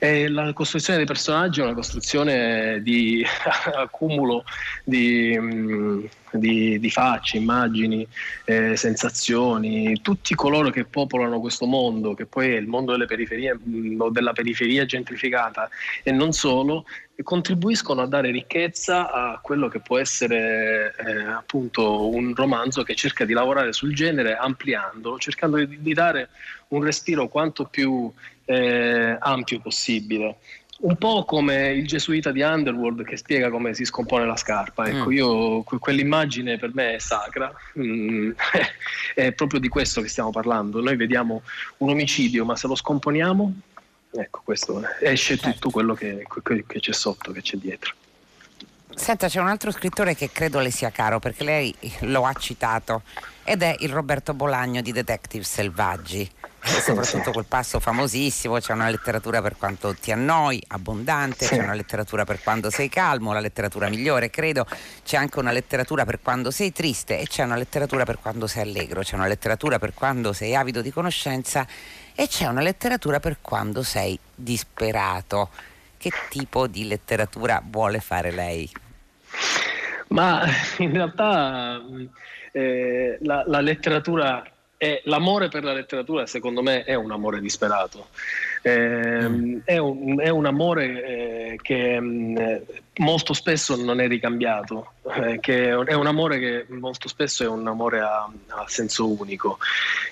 E 0.00 0.28
la 0.28 0.52
costruzione 0.52 0.98
dei 0.98 1.08
personaggi 1.08 1.60
è 1.60 1.64
una 1.64 1.74
costruzione 1.74 2.80
di 2.82 3.24
accumulo 3.74 4.44
di, 4.84 5.36
mm, 5.36 6.04
di, 6.32 6.78
di 6.78 6.90
facce, 6.90 7.36
immagini, 7.36 8.06
eh, 8.44 8.76
sensazioni, 8.76 10.00
tutti 10.00 10.36
coloro 10.36 10.70
che 10.70 10.84
popolano 10.84 11.40
questo 11.40 11.66
mondo, 11.66 12.14
che 12.14 12.26
poi 12.26 12.52
è 12.52 12.58
il 12.58 12.68
mondo 12.68 12.92
delle 12.92 13.06
periferie 13.06 13.58
mm, 13.58 14.00
o 14.00 14.10
della 14.10 14.32
periferia 14.32 14.84
gentrificata 14.84 15.68
e 16.04 16.12
non 16.12 16.30
solo, 16.30 16.84
contribuiscono 17.24 18.02
a 18.02 18.06
dare 18.06 18.30
ricchezza 18.30 19.10
a 19.10 19.40
quello 19.42 19.66
che 19.66 19.80
può 19.80 19.98
essere 19.98 20.94
eh, 20.96 21.24
appunto 21.24 22.08
un 22.08 22.32
romanzo 22.36 22.84
che 22.84 22.94
cerca 22.94 23.24
di 23.24 23.32
lavorare 23.32 23.72
sul 23.72 23.92
genere 23.92 24.36
ampliandolo, 24.36 25.18
cercando 25.18 25.56
di, 25.56 25.82
di 25.82 25.92
dare 25.92 26.28
un 26.68 26.84
respiro 26.84 27.26
quanto 27.26 27.64
più 27.64 28.12
eh, 28.48 29.16
ampio 29.20 29.60
possibile. 29.60 30.36
Un 30.80 30.96
po' 30.96 31.24
come 31.24 31.70
il 31.72 31.86
gesuita 31.86 32.30
di 32.30 32.40
Underworld 32.40 33.04
che 33.04 33.16
spiega 33.16 33.50
come 33.50 33.74
si 33.74 33.84
scompone 33.84 34.24
la 34.24 34.36
scarpa. 34.36 34.86
Ecco, 34.86 35.10
mm. 35.10 35.12
io 35.12 35.62
quell'immagine 35.62 36.56
per 36.56 36.70
me 36.72 36.94
è 36.94 36.98
sacra, 36.98 37.52
mm, 37.78 38.30
è 39.14 39.32
proprio 39.32 39.60
di 39.60 39.68
questo 39.68 40.00
che 40.00 40.08
stiamo 40.08 40.30
parlando. 40.30 40.80
Noi 40.80 40.96
vediamo 40.96 41.42
un 41.78 41.90
omicidio, 41.90 42.44
ma 42.44 42.56
se 42.56 42.68
lo 42.68 42.76
scomponiamo, 42.76 43.52
ecco, 44.12 44.40
questo 44.44 44.82
esce 45.00 45.36
certo. 45.36 45.50
tutto 45.50 45.70
quello 45.70 45.94
che, 45.94 46.24
che 46.66 46.80
c'è 46.80 46.92
sotto, 46.92 47.32
che 47.32 47.42
c'è 47.42 47.56
dietro. 47.56 47.94
Senta, 48.94 49.28
c'è 49.28 49.40
un 49.40 49.48
altro 49.48 49.70
scrittore 49.70 50.14
che 50.14 50.30
credo 50.32 50.60
le 50.60 50.70
sia 50.70 50.90
caro 50.90 51.18
perché 51.18 51.44
lei 51.44 51.74
lo 52.00 52.24
ha 52.24 52.32
citato 52.32 53.02
ed 53.44 53.62
è 53.62 53.76
il 53.80 53.90
Roberto 53.90 54.32
Bolagno 54.32 54.80
di 54.80 54.92
Detective 54.92 55.44
Selvaggi 55.44 56.28
e 56.76 56.80
soprattutto 56.80 57.32
quel 57.32 57.46
passo 57.46 57.80
famosissimo, 57.80 58.58
c'è 58.58 58.72
una 58.72 58.90
letteratura 58.90 59.40
per 59.40 59.56
quanto 59.56 59.94
ti 59.94 60.12
annoi, 60.12 60.62
abbondante, 60.68 61.46
c'è 61.46 61.62
una 61.62 61.74
letteratura 61.74 62.24
per 62.24 62.40
quando 62.42 62.70
sei 62.70 62.88
calmo, 62.88 63.32
la 63.32 63.40
letteratura 63.40 63.88
migliore, 63.88 64.28
credo, 64.30 64.66
c'è 65.04 65.16
anche 65.16 65.38
una 65.38 65.50
letteratura 65.50 66.04
per 66.04 66.20
quando 66.20 66.50
sei 66.50 66.72
triste 66.72 67.18
e 67.18 67.26
c'è 67.26 67.44
una 67.44 67.56
letteratura 67.56 68.04
per 68.04 68.18
quando 68.20 68.46
sei 68.46 68.62
allegro, 68.62 69.00
c'è 69.00 69.14
una 69.14 69.26
letteratura 69.26 69.78
per 69.78 69.94
quando 69.94 70.32
sei 70.32 70.54
avido 70.54 70.82
di 70.82 70.90
conoscenza 70.90 71.66
e 72.14 72.28
c'è 72.28 72.46
una 72.46 72.60
letteratura 72.62 73.18
per 73.18 73.38
quando 73.40 73.82
sei 73.82 74.18
disperato. 74.34 75.50
che 75.96 76.10
tipo 76.28 76.66
di 76.66 76.86
letteratura 76.86 77.62
vuole 77.64 78.00
fare 78.00 78.30
lei? 78.30 78.70
Ma 80.08 80.44
in 80.78 80.92
realtà 80.92 81.80
eh, 82.52 83.18
la, 83.22 83.44
la 83.46 83.60
letteratura 83.60 84.42
e 84.80 85.02
l'amore 85.06 85.48
per 85.48 85.64
la 85.64 85.72
letteratura, 85.72 86.24
secondo 86.26 86.62
me, 86.62 86.84
è 86.84 86.94
un 86.94 87.10
amore 87.10 87.40
disperato. 87.40 88.10
Eh, 88.62 89.28
mm. 89.28 89.58
è, 89.64 89.76
un, 89.76 90.20
è, 90.20 90.28
un, 90.28 90.46
amore 90.46 91.04
eh, 91.04 91.58
che 91.60 91.98
mh, 92.00 92.40
mm, 92.40 92.56
molto 92.98 93.32
spesso 93.32 93.74
non 93.74 94.00
è 94.00 94.06
ricambiato, 94.06 94.92
eh, 95.16 95.40
che 95.40 95.70
è 95.70 95.94
un 95.94 96.06
amore 96.06 96.38
che 96.38 96.66
molto 96.68 97.08
spesso 97.08 97.42
è 97.42 97.48
un 97.48 97.66
amore 97.66 97.98
a, 98.00 98.30
a 98.46 98.64
senso 98.68 99.10
unico. 99.10 99.58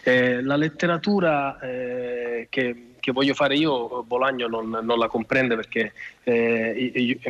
Eh, 0.03 0.43
la 0.43 0.57
letteratura 0.57 1.61
eh, 1.61 2.49
che, 2.51 2.95
che, 2.99 3.13
voglio 3.13 3.35
fare 3.35 3.55
io, 3.55 4.03
Bolagno 4.03 4.49
non, 4.49 4.69
non 4.83 4.99
la 4.99 5.07
comprende 5.07 5.55
perché 5.55 5.93
eh, 6.25 7.21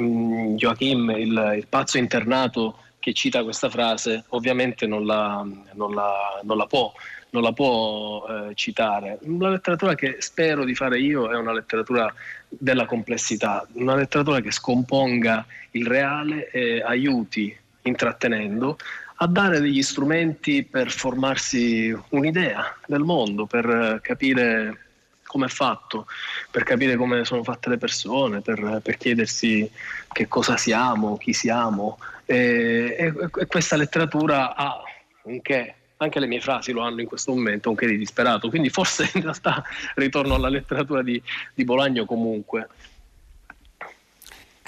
Joachim, 0.56 1.10
il, 1.10 1.52
il 1.58 1.66
pazzo 1.68 1.98
internato, 1.98 2.78
che 2.98 3.12
cita 3.12 3.44
questa 3.44 3.68
frase 3.68 4.24
ovviamente 4.30 4.86
non 4.86 5.04
la, 5.06 5.46
non 5.74 5.94
la, 5.94 6.40
non 6.42 6.56
la 6.56 6.66
può 6.66 6.92
non 7.36 7.42
la 7.44 7.52
può 7.52 8.26
eh, 8.26 8.54
citare. 8.54 9.18
La 9.38 9.50
letteratura 9.50 9.94
che 9.94 10.16
spero 10.20 10.64
di 10.64 10.74
fare 10.74 10.98
io 10.98 11.30
è 11.30 11.36
una 11.36 11.52
letteratura 11.52 12.12
della 12.48 12.86
complessità, 12.86 13.66
una 13.72 13.94
letteratura 13.94 14.40
che 14.40 14.50
scomponga 14.50 15.44
il 15.72 15.86
reale 15.86 16.50
e 16.50 16.80
aiuti, 16.82 17.54
intrattenendo, 17.82 18.78
a 19.16 19.26
dare 19.26 19.60
degli 19.60 19.82
strumenti 19.82 20.64
per 20.64 20.90
formarsi 20.90 21.94
un'idea 22.10 22.74
del 22.86 23.00
mondo, 23.02 23.44
per 23.44 24.00
capire 24.02 24.80
come 25.24 25.46
è 25.46 25.50
fatto, 25.50 26.06
per 26.50 26.62
capire 26.62 26.96
come 26.96 27.26
sono 27.26 27.42
fatte 27.42 27.68
le 27.68 27.76
persone, 27.76 28.40
per, 28.40 28.80
per 28.82 28.96
chiedersi 28.96 29.70
che 30.10 30.26
cosa 30.26 30.56
siamo, 30.56 31.18
chi 31.18 31.34
siamo. 31.34 31.98
E, 32.24 32.96
e, 32.98 33.12
e 33.40 33.46
questa 33.46 33.76
letteratura 33.76 34.54
ha 34.54 34.82
un 35.24 35.42
che 35.42 35.74
anche 35.98 36.20
le 36.20 36.26
mie 36.26 36.40
frasi 36.40 36.72
lo 36.72 36.82
hanno 36.82 37.00
in 37.00 37.06
questo 37.06 37.32
momento, 37.32 37.70
un 37.70 37.76
che 37.76 37.86
di 37.86 37.96
disperato, 37.96 38.48
quindi 38.48 38.68
forse 38.68 39.10
in 39.14 39.22
realtà 39.22 39.64
ritorno 39.94 40.34
alla 40.34 40.48
letteratura 40.48 41.02
di, 41.02 41.20
di 41.54 41.64
Bolagno 41.64 42.04
comunque. 42.04 42.68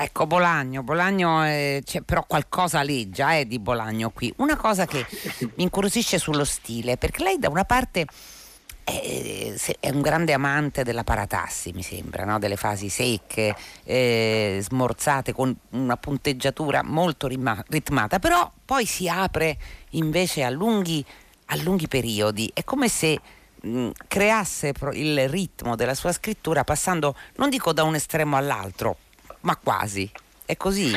Ecco, 0.00 0.26
Bolagno, 0.26 0.84
Bolagno 0.84 1.44
eh, 1.44 1.82
c'è 1.84 2.02
però 2.02 2.24
qualcosa 2.24 2.84
leggia 2.84 3.34
eh, 3.34 3.48
di 3.48 3.58
Bolagno 3.58 4.10
qui. 4.10 4.32
Una 4.36 4.56
cosa 4.56 4.86
che 4.86 5.04
mi 5.56 5.64
incuriosisce 5.64 6.18
sullo 6.18 6.44
stile, 6.44 6.96
perché 6.96 7.24
lei 7.24 7.36
da 7.38 7.48
una 7.48 7.64
parte 7.64 8.06
è, 8.88 9.54
è 9.80 9.90
un 9.90 10.00
grande 10.00 10.32
amante 10.32 10.82
della 10.82 11.04
paratassi, 11.04 11.72
mi 11.72 11.82
sembra, 11.82 12.24
no? 12.24 12.38
delle 12.38 12.56
fasi 12.56 12.88
secche, 12.88 13.54
eh, 13.84 14.58
smorzate, 14.62 15.32
con 15.32 15.54
una 15.70 15.96
punteggiatura 15.96 16.82
molto 16.82 17.26
ritmata, 17.26 18.18
però 18.18 18.50
poi 18.64 18.86
si 18.86 19.08
apre 19.08 19.56
invece 19.90 20.42
a 20.42 20.50
lunghi, 20.50 21.04
a 21.46 21.56
lunghi 21.56 21.88
periodi. 21.88 22.50
È 22.52 22.64
come 22.64 22.88
se 22.88 23.20
mh, 23.60 23.90
creasse 24.06 24.72
il 24.92 25.28
ritmo 25.28 25.76
della 25.76 25.94
sua 25.94 26.12
scrittura 26.12 26.64
passando, 26.64 27.14
non 27.36 27.50
dico 27.50 27.72
da 27.72 27.82
un 27.82 27.94
estremo 27.94 28.36
all'altro, 28.36 28.96
ma 29.40 29.56
quasi. 29.56 30.10
È 30.44 30.56
così? 30.56 30.92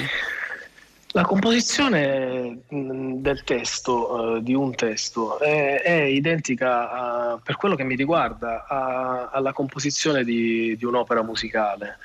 La 1.13 1.23
composizione 1.23 2.59
del 2.69 3.43
testo, 3.43 4.13
uh, 4.13 4.39
di 4.39 4.53
un 4.53 4.73
testo, 4.73 5.39
è, 5.39 5.81
è 5.81 6.03
identica, 6.03 6.89
a, 6.89 7.10
per 7.43 7.55
quello 7.55 7.75
che 7.75 7.83
mi 7.83 7.95
riguarda, 7.95 8.65
a, 8.67 9.29
alla 9.31 9.53
composizione 9.53 10.23
di, 10.23 10.75
di 10.77 10.85
un'opera 10.85 11.23
musicale 11.23 11.97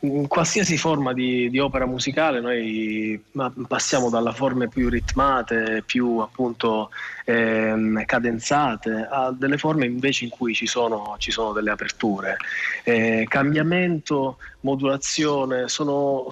in 0.00 0.28
qualsiasi 0.28 0.76
forma 0.76 1.12
di, 1.12 1.50
di, 1.50 1.58
opera 1.58 1.84
musicale 1.84 2.40
noi 2.40 3.20
passiamo 3.66 4.08
dalle 4.08 4.32
forme 4.32 4.68
più 4.68 4.88
ritmate, 4.88 5.82
più 5.84 6.18
appunto 6.18 6.90
ehm, 7.24 8.04
cadenzate, 8.04 9.08
a 9.10 9.34
delle 9.36 9.58
forme 9.58 9.86
invece 9.86 10.24
in 10.24 10.30
cui 10.30 10.54
ci 10.54 10.66
sono, 10.66 11.16
ci 11.18 11.32
sono 11.32 11.52
delle 11.52 11.72
aperture. 11.72 12.36
Eh, 12.84 13.26
cambiamento, 13.28 14.36
modulazione, 14.60 15.68
sono, 15.68 16.28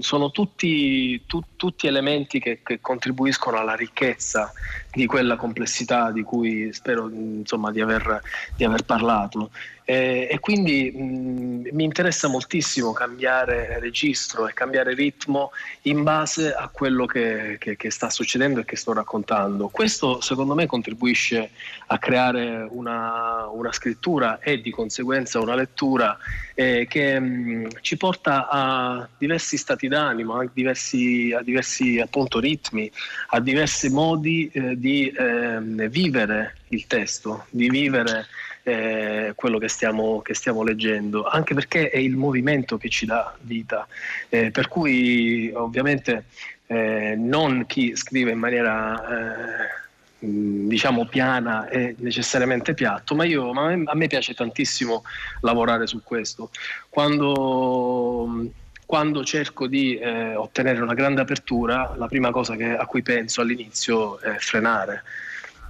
sono 0.00 0.30
tutti, 0.30 1.24
tu, 1.26 1.42
tutti, 1.56 1.86
elementi 1.86 2.38
che, 2.38 2.60
che, 2.62 2.80
contribuiscono 2.80 3.58
alla 3.58 3.74
ricchezza 3.74 4.52
di 4.92 5.06
quella 5.06 5.36
complessità 5.36 6.10
di 6.10 6.22
cui 6.22 6.72
spero 6.72 7.08
insomma, 7.08 7.72
di, 7.72 7.80
aver, 7.80 8.20
di 8.54 8.64
aver 8.64 8.84
parlato. 8.84 9.50
Eh, 9.86 10.28
e 10.30 10.40
quindi 10.40 10.90
mh, 10.90 11.74
mi 11.74 11.84
interessa 11.84 12.28
moltissimo 12.28 12.92
cambiare 12.92 13.78
registro 13.80 14.48
e 14.48 14.54
cambiare 14.54 14.94
ritmo 14.94 15.50
in 15.82 16.02
base 16.02 16.54
a 16.54 16.68
quello 16.68 17.04
che, 17.04 17.56
che, 17.58 17.76
che, 17.76 17.90
sta 17.90 18.08
succedendo 18.08 18.60
e 18.60 18.64
che 18.64 18.76
sto 18.76 18.94
raccontando. 18.94 19.68
Questo 19.68 20.22
secondo 20.22 20.54
me 20.54 20.66
contribuisce 20.66 21.50
a 21.88 21.98
creare 21.98 22.66
una, 22.70 23.46
una 23.48 23.72
scrittura 23.72 24.38
e 24.38 24.62
di 24.62 24.70
conseguenza 24.70 25.38
una 25.38 25.54
lettura 25.54 26.16
eh, 26.54 26.86
che 26.88 27.20
mh, 27.20 27.53
ci 27.80 27.96
porta 27.96 28.48
a 28.48 29.08
diversi 29.16 29.56
stati 29.56 29.88
d'animo, 29.88 30.38
a 30.38 30.48
diversi, 30.52 31.34
a 31.36 31.42
diversi 31.42 31.98
appunto, 32.00 32.38
ritmi, 32.40 32.90
a 33.28 33.40
diversi 33.40 33.88
modi 33.90 34.50
eh, 34.52 34.78
di 34.78 35.12
ehm, 35.16 35.88
vivere 35.88 36.56
il 36.68 36.86
testo, 36.86 37.46
di 37.50 37.68
vivere 37.68 38.26
eh, 38.64 39.32
quello 39.36 39.58
che 39.58 39.68
stiamo, 39.68 40.20
che 40.22 40.34
stiamo, 40.34 40.62
leggendo, 40.62 41.24
anche 41.24 41.54
perché 41.54 41.90
è 41.90 41.98
il 41.98 42.16
movimento 42.16 42.78
che 42.78 42.88
ci 42.88 43.06
dà 43.06 43.34
vita, 43.40 43.86
eh, 44.28 44.50
per 44.50 44.68
cui 44.68 45.50
ovviamente 45.54 46.24
eh, 46.66 47.14
non 47.16 47.66
chi 47.66 47.94
scrive 47.94 48.30
in 48.30 48.38
maniera 48.38 48.96
eh, 48.96 49.83
diciamo 50.24 51.06
piana 51.06 51.68
e 51.68 51.94
necessariamente 51.98 52.74
piatto, 52.74 53.14
ma, 53.14 53.24
io, 53.24 53.52
ma 53.52 53.72
a 53.72 53.94
me 53.94 54.06
piace 54.06 54.34
tantissimo 54.34 55.02
lavorare 55.40 55.86
su 55.86 56.02
questo. 56.02 56.50
Quando, 56.88 58.50
quando 58.86 59.24
cerco 59.24 59.66
di 59.66 59.96
eh, 59.96 60.34
ottenere 60.34 60.80
una 60.80 60.94
grande 60.94 61.20
apertura, 61.20 61.94
la 61.96 62.06
prima 62.06 62.30
cosa 62.30 62.56
che, 62.56 62.76
a 62.76 62.86
cui 62.86 63.02
penso 63.02 63.40
all'inizio 63.40 64.20
è 64.20 64.36
frenare 64.38 65.02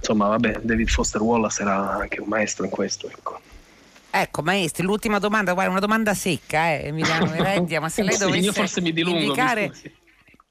insomma, 0.05 0.27
vabbè, 0.27 0.59
David 0.61 0.89
Foster 0.89 1.21
Wallace 1.21 1.63
era 1.63 1.95
anche 1.95 2.21
un 2.21 2.27
maestro 2.27 2.63
in 2.63 2.69
questo. 2.69 3.09
Ecco. 3.09 3.39
Ecco, 4.11 4.41
maestri, 4.43 4.85
l'ultima 4.85 5.19
domanda, 5.19 5.53
guarda, 5.53 5.71
una 5.71 5.79
domanda 5.79 6.13
secca, 6.13 6.71
eh, 6.71 6.87
Emiliano 6.87 7.33
Erendia, 7.35 7.81
ma 7.81 7.89
se 7.89 8.03
lei 8.03 8.17
dovesse 8.17 8.39
sì, 8.39 8.45
io 8.45 8.53
forse 8.53 8.81
mi 8.81 8.93
dilungo, 8.93 9.19
indicare... 9.19 9.71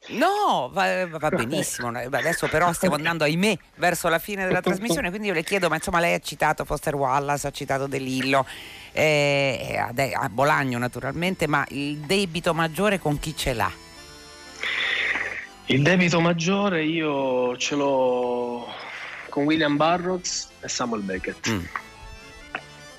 No, 0.08 0.70
va, 0.72 1.06
va 1.06 1.28
benissimo. 1.30 1.88
Adesso 1.96 2.48
però 2.48 2.72
stiamo 2.72 2.96
andando, 2.96 3.24
ahimè, 3.24 3.56
verso 3.76 4.08
la 4.08 4.18
fine 4.18 4.44
della 4.46 4.60
trasmissione, 4.60 5.08
quindi 5.08 5.28
io 5.28 5.34
le 5.34 5.42
chiedo, 5.42 5.68
ma 5.68 5.76
insomma 5.76 6.00
lei 6.00 6.14
ha 6.14 6.18
citato 6.18 6.64
Foster 6.64 6.94
Wallace, 6.94 7.46
ha 7.46 7.50
citato 7.50 7.86
De 7.86 7.98
Lillo, 7.98 8.46
eh, 8.92 9.76
a 9.78 10.28
Bolagno 10.28 10.78
naturalmente, 10.78 11.46
ma 11.46 11.64
il 11.70 11.98
debito 11.98 12.52
maggiore 12.52 12.98
con 12.98 13.18
chi 13.18 13.34
ce 13.36 13.54
l'ha? 13.54 13.72
Il 15.66 15.82
debito 15.82 16.20
maggiore 16.20 16.84
io 16.84 17.56
ce 17.56 17.74
l'ho 17.74 18.66
con 19.30 19.44
William 19.44 19.76
Burroughs 19.76 20.48
e 20.60 20.68
Samuel 20.68 21.02
Beckett. 21.02 21.50
Mm. 21.50 21.64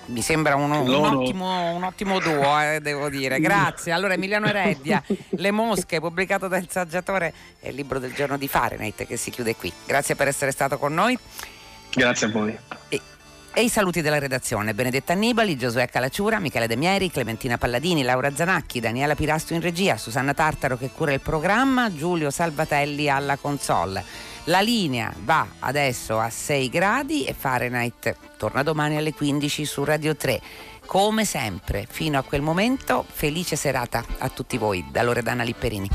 Mi 0.07 0.21
sembra 0.21 0.55
Loro... 0.55 0.81
un, 0.81 1.03
ottimo, 1.15 1.73
un, 1.73 1.83
ottimo, 1.83 2.19
duo, 2.19 2.59
eh, 2.61 2.79
devo 2.81 3.09
dire. 3.09 3.39
Grazie. 3.39 3.91
Allora, 3.91 4.13
Emiliano 4.13 4.45
Eredia, 4.45 5.03
Le 5.29 5.51
Mosche, 5.51 5.99
pubblicato 5.99 6.47
dal 6.47 6.67
Saggiatore, 6.69 7.33
è 7.59 7.69
il 7.69 7.75
libro 7.75 7.99
del 7.99 8.13
giorno 8.13 8.37
di 8.37 8.47
Fahrenheit 8.47 9.05
che 9.05 9.17
si 9.17 9.31
chiude 9.31 9.55
qui. 9.55 9.71
Grazie 9.85 10.15
per 10.15 10.27
essere 10.27 10.51
stato 10.51 10.77
con 10.77 10.93
noi. 10.93 11.17
Grazie 11.91 12.27
a 12.27 12.31
voi. 12.31 12.57
E, 12.89 13.01
e 13.55 13.63
i 13.63 13.69
saluti 13.69 14.01
della 14.01 14.19
redazione: 14.19 14.73
Benedetta 14.73 15.13
Annibali, 15.13 15.55
Giosuè 15.57 15.87
Calacciura, 15.87 16.39
Michele 16.39 16.67
De 16.67 16.75
Mieri, 16.75 17.09
Clementina 17.09 17.57
Palladini, 17.57 18.03
Laura 18.03 18.35
Zanacchi, 18.35 18.81
Daniela 18.81 19.15
Pirasto 19.15 19.53
in 19.53 19.61
regia, 19.61 19.95
Susanna 19.95 20.33
Tartaro 20.33 20.77
che 20.77 20.89
cura 20.89 21.13
il 21.13 21.21
programma, 21.21 21.93
Giulio 21.95 22.29
Salvatelli 22.29 23.09
alla 23.09 23.37
console. 23.37 24.03
La 24.47 24.59
linea 24.59 25.11
va 25.23 25.47
adesso 25.59 26.19
a 26.19 26.29
6 26.29 26.69
gradi 26.69 27.23
e 27.23 27.33
Fahrenheit 27.33 28.15
torna 28.37 28.61
domani 28.61 28.97
alle 28.97 29.13
15 29.13 29.65
su 29.65 29.83
Radio 29.85 30.15
3. 30.15 30.41
Come 30.85 31.25
sempre, 31.25 31.87
fino 31.89 32.19
a 32.19 32.23
quel 32.23 32.41
momento, 32.41 33.05
felice 33.09 33.55
serata 33.55 34.03
a 34.19 34.29
tutti 34.29 34.57
voi 34.57 34.85
da 34.91 35.01
Loredana 35.01 35.43
Lipperini. 35.43 35.89